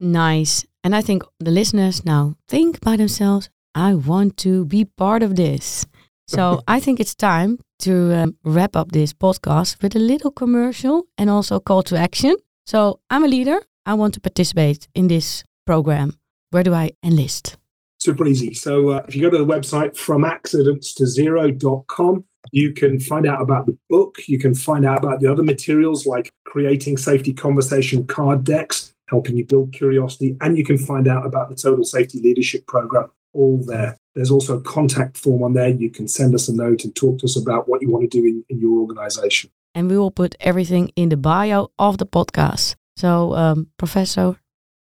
Nice. 0.00 0.64
And 0.82 0.94
I 0.94 1.02
think 1.02 1.22
the 1.40 1.50
listeners 1.50 2.04
now 2.04 2.36
think 2.48 2.80
by 2.80 2.96
themselves, 2.96 3.48
I 3.74 3.94
want 3.94 4.36
to 4.38 4.64
be 4.64 4.84
part 4.84 5.22
of 5.22 5.36
this. 5.36 5.86
So 6.28 6.62
I 6.68 6.80
think 6.80 7.00
it's 7.00 7.14
time 7.14 7.58
to 7.80 8.14
um, 8.14 8.36
wrap 8.44 8.76
up 8.76 8.92
this 8.92 9.12
podcast 9.12 9.82
with 9.82 9.96
a 9.96 9.98
little 9.98 10.30
commercial 10.30 11.06
and 11.18 11.28
also 11.28 11.60
call 11.60 11.82
to 11.84 11.96
action. 11.96 12.36
So 12.66 13.00
I'm 13.10 13.24
a 13.24 13.28
leader. 13.28 13.60
I 13.86 13.94
want 13.94 14.14
to 14.14 14.20
participate 14.20 14.88
in 14.94 15.08
this 15.08 15.44
program. 15.66 16.16
Where 16.50 16.62
do 16.62 16.72
I 16.72 16.92
enlist? 17.02 17.56
Super 17.98 18.26
easy. 18.26 18.54
So 18.54 18.90
uh, 18.90 19.04
if 19.08 19.14
you 19.16 19.22
go 19.22 19.30
to 19.30 19.38
the 19.38 19.46
website 19.46 19.96
from 19.96 20.24
accidents 20.24 20.94
to 20.94 21.06
zero.com, 21.06 22.24
you 22.52 22.72
can 22.72 23.00
find 23.00 23.26
out 23.26 23.40
about 23.40 23.66
the 23.66 23.76
book. 23.88 24.18
You 24.26 24.38
can 24.38 24.54
find 24.54 24.84
out 24.84 24.98
about 24.98 25.20
the 25.20 25.30
other 25.30 25.42
materials 25.42 26.06
like 26.06 26.32
creating 26.44 26.96
safety 26.96 27.32
conversation 27.32 28.06
card 28.06 28.44
decks, 28.44 28.94
helping 29.08 29.36
you 29.36 29.44
build 29.44 29.72
curiosity, 29.72 30.36
and 30.40 30.56
you 30.56 30.64
can 30.64 30.78
find 30.78 31.08
out 31.08 31.26
about 31.26 31.48
the 31.48 31.56
Total 31.56 31.84
Safety 31.84 32.20
Leadership 32.20 32.66
Program 32.66 33.10
all 33.34 33.62
there. 33.66 33.96
There's 34.14 34.30
also 34.30 34.58
a 34.58 34.60
contact 34.60 35.18
form 35.18 35.42
on 35.42 35.52
there. 35.54 35.68
You 35.68 35.90
can 35.90 36.08
send 36.08 36.34
us 36.34 36.48
a 36.48 36.54
note 36.54 36.84
and 36.84 36.94
talk 36.94 37.18
to 37.18 37.24
us 37.24 37.36
about 37.36 37.68
what 37.68 37.82
you 37.82 37.90
want 37.90 38.10
to 38.10 38.20
do 38.20 38.24
in, 38.24 38.44
in 38.48 38.60
your 38.60 38.80
organization. 38.80 39.50
And 39.74 39.90
we 39.90 39.98
will 39.98 40.12
put 40.12 40.36
everything 40.40 40.92
in 40.94 41.08
the 41.08 41.16
bio 41.16 41.70
of 41.78 41.98
the 41.98 42.06
podcast. 42.06 42.76
So, 42.96 43.34
um, 43.34 43.66
Professor, 43.76 44.36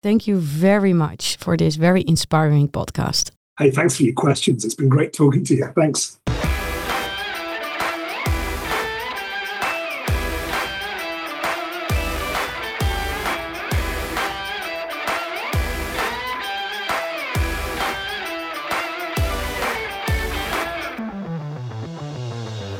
thank 0.03 0.27
you 0.27 0.37
very 0.38 0.92
much 0.92 1.37
for 1.37 1.57
this 1.57 1.77
very 1.77 2.05
inspiring 2.07 2.68
podcast. 2.68 3.31
Hey, 3.59 3.70
thanks 3.70 3.96
for 3.96 4.03
your 4.03 4.14
questions. 4.14 4.64
It's 4.64 4.75
been 4.75 4.88
great 4.88 5.12
talking 5.12 5.44
to 5.44 5.55
you. 5.55 5.66
Thanks. 5.77 6.19